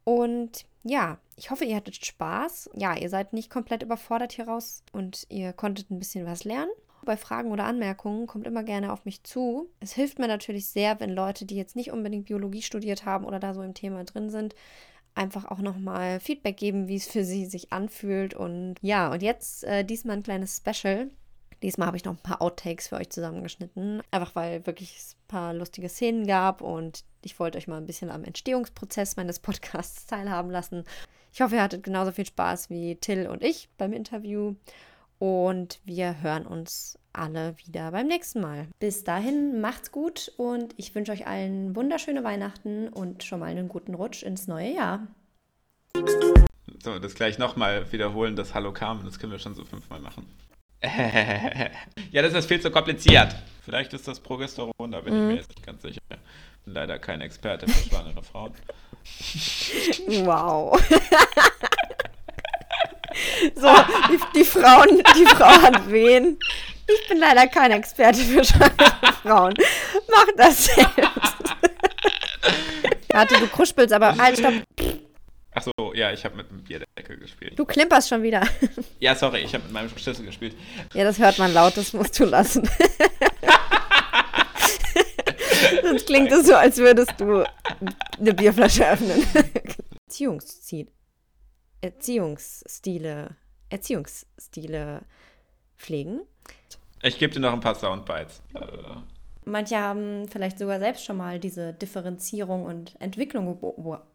Und 0.04 0.66
ja, 0.84 1.18
ich 1.38 1.50
hoffe, 1.50 1.66
ihr 1.66 1.76
hattet 1.76 2.06
Spaß. 2.06 2.70
Ja, 2.76 2.96
ihr 2.96 3.10
seid 3.10 3.34
nicht 3.34 3.50
komplett 3.50 3.84
überfordert 3.84 4.34
hier 4.34 4.48
raus 4.48 4.84
und 4.92 5.26
ihr 5.30 5.54
konntet 5.54 5.90
ein 5.90 6.00
bisschen 6.00 6.26
was 6.26 6.44
lernen. 6.44 6.72
Bei 7.06 7.18
Fragen 7.18 7.52
oder 7.52 7.66
Anmerkungen 7.66 8.28
kommt 8.28 8.48
immer 8.48 8.64
gerne 8.64 8.94
auf 8.94 9.06
mich 9.06 9.24
zu. 9.24 9.70
Es 9.80 9.94
hilft 9.94 10.20
mir 10.20 10.28
natürlich 10.28 10.68
sehr, 10.68 11.00
wenn 11.00 11.10
Leute, 11.10 11.46
die 11.46 11.56
jetzt 11.56 11.76
nicht 11.76 11.92
unbedingt 11.92 12.26
Biologie 12.26 12.62
studiert 12.62 13.06
haben 13.06 13.26
oder 13.26 13.40
da 13.40 13.54
so 13.54 13.62
im 13.62 13.74
Thema 13.74 14.04
drin 14.06 14.30
sind, 14.30 14.56
einfach 15.15 15.45
auch 15.45 15.60
nochmal 15.60 16.19
Feedback 16.19 16.58
geben, 16.58 16.88
wie 16.88 16.95
es 16.95 17.08
für 17.08 17.23
sie 17.23 17.45
sich 17.45 17.71
anfühlt. 17.71 18.34
Und 18.34 18.76
ja, 18.82 19.12
und 19.12 19.21
jetzt 19.21 19.63
äh, 19.63 19.84
diesmal 19.84 20.17
ein 20.17 20.23
kleines 20.23 20.58
Special. 20.58 21.10
Diesmal 21.62 21.88
habe 21.88 21.97
ich 21.97 22.04
noch 22.04 22.13
ein 22.13 22.23
paar 22.23 22.41
Outtakes 22.41 22.89
für 22.89 22.97
euch 22.97 23.10
zusammengeschnitten, 23.10 24.04
einfach 24.12 24.36
weil 24.36 24.65
wirklich 24.65 24.97
ein 24.97 25.28
paar 25.30 25.54
lustige 25.54 25.88
Szenen 25.88 26.28
gab 26.28 26.62
und 26.62 27.06
ich 27.21 27.39
wollte 27.39 27.58
euch 27.58 27.69
mal 27.69 27.78
ein 27.78 27.86
bisschen 27.86 28.12
am 28.12 28.26
Entstehungsprozess 28.26 29.15
meines 29.15 29.39
Podcasts 29.41 30.06
teilhaben 30.06 30.52
lassen. 30.52 30.84
Ich 31.32 31.41
hoffe, 31.41 31.56
ihr 31.56 31.63
hattet 31.63 31.84
genauso 31.84 32.12
viel 32.12 32.26
Spaß 32.26 32.69
wie 32.69 32.97
Till 32.97 33.28
und 33.28 33.43
ich 33.43 33.69
beim 33.78 33.93
Interview 33.93 34.56
und 35.24 35.80
wir 35.86 36.22
hören 36.22 36.46
uns 36.46 37.00
alle 37.14 37.56
wieder 37.58 37.92
beim 37.92 38.08
nächsten 38.08 38.42
Mal. 38.42 38.68
Bis 38.80 39.06
dahin, 39.06 39.62
macht's 39.62 39.90
gut 39.90 40.34
und 40.36 40.74
ich 40.76 40.94
wünsche 40.96 41.14
euch 41.14 41.26
allen 41.26 41.78
wunderschöne 41.78 42.26
Weihnachten 42.26 42.90
und 42.90 43.24
schon 43.24 43.40
mal 43.40 43.46
einen 43.46 43.70
guten 43.70 43.94
Rutsch 43.94 44.24
ins 44.24 44.48
neue 44.48 44.76
Jahr. 44.76 45.08
So, 46.84 47.00
das 47.00 47.16
gleich 47.16 47.38
nochmal 47.38 47.90
wiederholen, 47.94 48.36
das 48.36 48.54
Hallo 48.54 48.74
Carmen, 48.74 49.06
das 49.06 49.18
können 49.18 49.32
wir 49.32 49.40
schon 49.40 49.56
so 49.56 49.64
fünfmal 49.64 50.02
machen. 50.02 50.28
ja, 52.12 52.22
das 52.22 52.34
ist 52.34 52.48
viel 52.48 52.60
zu 52.60 52.70
kompliziert. 52.70 53.34
Vielleicht 53.64 53.94
ist 53.94 54.06
das 54.06 54.20
Progesteron, 54.20 54.92
da 54.92 55.00
bin 55.00 55.14
mhm. 55.14 55.22
ich 55.22 55.28
mir 55.28 55.36
jetzt 55.36 55.50
nicht 55.52 55.66
ganz 55.66 55.84
sicher. 55.84 56.02
Bin 56.66 56.74
leider 56.74 57.00
kein 57.00 57.22
Experte 57.22 57.66
für 57.66 57.90
schwangere 57.90 58.24
Frauen. 58.24 58.52
Wow. 60.26 60.82
so, 63.56 63.70
die, 64.10 64.20
die, 64.36 64.44
Frauen, 64.44 65.02
die 65.16 65.26
Frau 65.26 65.62
hat 65.62 65.90
wen? 65.92 66.38
Ich 66.88 67.08
bin 67.08 67.20
leider 67.20 67.48
kein 67.48 67.72
Experte 67.72 68.20
für 68.20 68.44
schwangere 68.44 69.14
Frauen. 69.22 69.54
Mach 70.10 70.28
das 70.38 70.66
selbst. 70.66 71.36
Warte, 73.10 73.40
du 73.40 73.48
kruspelst, 73.48 73.94
aber 73.94 74.18
halt, 74.18 74.40
stopp. 74.40 74.54
Achso, 75.56 75.72
ja, 75.94 76.12
ich 76.12 76.26
habe 76.26 76.36
mit 76.36 76.50
einem 76.50 76.64
Bierdeckel 76.64 77.18
gespielt. 77.18 77.58
Du 77.58 77.66
klimperst 77.66 78.10
schon 78.10 78.24
wieder. 78.24 78.42
Ja, 79.00 79.16
sorry, 79.16 79.42
ich 79.42 79.54
habe 79.54 79.64
mit 79.66 79.74
meinem 79.74 79.90
Schlüssel 79.90 80.26
gespielt. 80.26 80.56
Ja, 80.94 81.04
das 81.04 81.20
hört 81.20 81.38
man 81.38 81.54
laut, 81.54 81.78
das 81.78 81.94
musst 81.94 82.20
du 82.20 82.26
lassen. 82.26 82.68
Sonst 85.84 86.08
klingt 86.08 86.32
es 86.32 86.48
so, 86.48 86.56
als 86.56 86.78
würdest 86.78 87.14
du 87.20 87.44
eine 88.20 88.34
Bierflasche 88.34 88.88
öffnen. 88.88 89.24
Erziehungsziel. 90.08 90.88
Erziehungsstile. 91.84 93.36
Erziehungsstile 93.69 95.02
pflegen. 95.78 96.22
Ich 97.02 97.19
gebe 97.19 97.34
dir 97.34 97.41
noch 97.41 97.52
ein 97.52 97.60
paar 97.60 97.76
Soundbites. 97.76 98.41
Manche 99.43 99.78
haben 99.78 100.30
vielleicht 100.30 100.58
sogar 100.60 100.80
selbst 100.80 101.04
schon 101.04 101.17
mal 101.17 101.39
diese 101.39 101.74
Differenzierung 101.74 102.63
und 102.63 102.96
Entwicklung 103.02 103.60
beobachtet. 103.60 104.08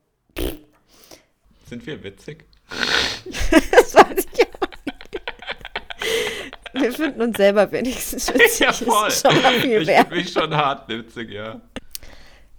Sind 1.67 1.85
wir 1.87 2.03
witzig? 2.03 2.47
das 3.71 3.95
weiß 3.95 4.27
ich 4.33 4.39
ja. 4.39 4.47
Wir 6.73 6.93
finden 6.93 7.21
uns 7.21 7.37
selber 7.37 7.71
wenigstens 7.71 8.29
witzig. 8.35 8.61
Ja, 8.61 8.73
voll. 8.73 9.09
Das 9.09 9.17
ist 9.17 9.27
schon 9.27 9.43
mal 9.43 9.61
viel 9.61 9.87
wert. 9.87 10.07
Ich 10.11 10.25
bin 10.25 10.43
schon 10.43 10.57
hart 10.57 10.89
witzig, 10.89 11.31
ja. 11.31 11.61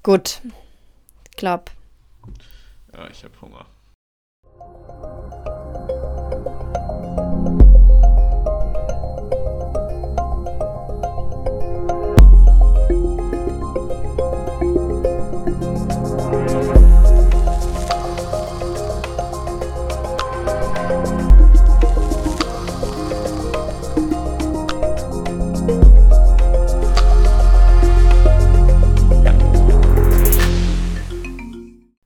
Gut. 0.04 0.42
Glaube. 1.36 1.72
Ja, 2.94 3.10
ich 3.10 3.24
habe 3.24 3.34
Hunger. 3.42 3.66